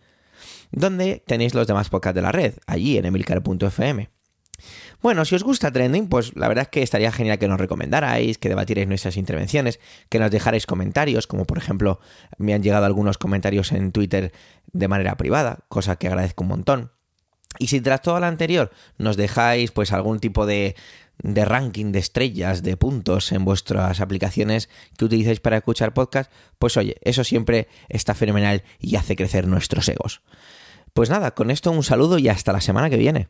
donde 0.71 1.23
tenéis 1.27 1.53
los 1.53 1.67
demás 1.67 1.89
podcasts 1.89 2.15
de 2.15 2.23
la 2.23 2.31
red, 2.31 2.55
allí 2.65 2.97
en 2.97 3.05
emilcar.fm. 3.05 4.09
Bueno, 5.01 5.25
si 5.25 5.35
os 5.35 5.43
gusta 5.43 5.71
Trending, 5.71 6.07
pues 6.07 6.35
la 6.35 6.47
verdad 6.47 6.63
es 6.63 6.69
que 6.69 6.81
estaría 6.81 7.11
genial 7.11 7.37
que 7.37 7.47
nos 7.47 7.59
recomendarais, 7.59 8.37
que 8.37 8.49
debatierais 8.49 8.87
nuestras 8.87 9.17
intervenciones, 9.17 9.79
que 10.09 10.19
nos 10.19 10.31
dejarais 10.31 10.65
comentarios, 10.65 11.27
como 11.27 11.45
por 11.45 11.57
ejemplo 11.57 11.99
me 12.37 12.53
han 12.53 12.63
llegado 12.63 12.85
algunos 12.85 13.17
comentarios 13.17 13.73
en 13.73 13.91
Twitter 13.91 14.31
de 14.71 14.87
manera 14.87 15.17
privada, 15.17 15.65
cosa 15.67 15.97
que 15.97 16.07
agradezco 16.07 16.43
un 16.43 16.49
montón. 16.49 16.91
Y 17.59 17.67
si 17.67 17.81
tras 17.81 18.01
todo 18.01 18.19
lo 18.19 18.25
anterior 18.25 18.71
nos 18.97 19.17
dejáis 19.17 19.71
pues 19.71 19.91
algún 19.91 20.19
tipo 20.19 20.45
de, 20.45 20.75
de 21.19 21.45
ranking 21.45 21.91
de 21.91 21.99
estrellas, 21.99 22.63
de 22.63 22.77
puntos 22.77 23.31
en 23.31 23.45
vuestras 23.45 24.01
aplicaciones 24.01 24.69
que 24.97 25.05
utilicéis 25.05 25.39
para 25.39 25.57
escuchar 25.57 25.93
podcast, 25.93 26.31
pues 26.59 26.77
oye, 26.77 26.97
eso 27.01 27.23
siempre 27.23 27.67
está 27.89 28.13
fenomenal 28.13 28.63
y 28.79 28.95
hace 28.95 29.15
crecer 29.15 29.47
nuestros 29.47 29.87
egos. 29.89 30.21
Pues 30.93 31.09
nada, 31.09 31.31
con 31.31 31.49
esto 31.51 31.71
un 31.71 31.83
saludo 31.83 32.19
y 32.19 32.29
hasta 32.29 32.53
la 32.53 32.61
semana 32.61 32.89
que 32.89 32.97
viene. 32.97 33.29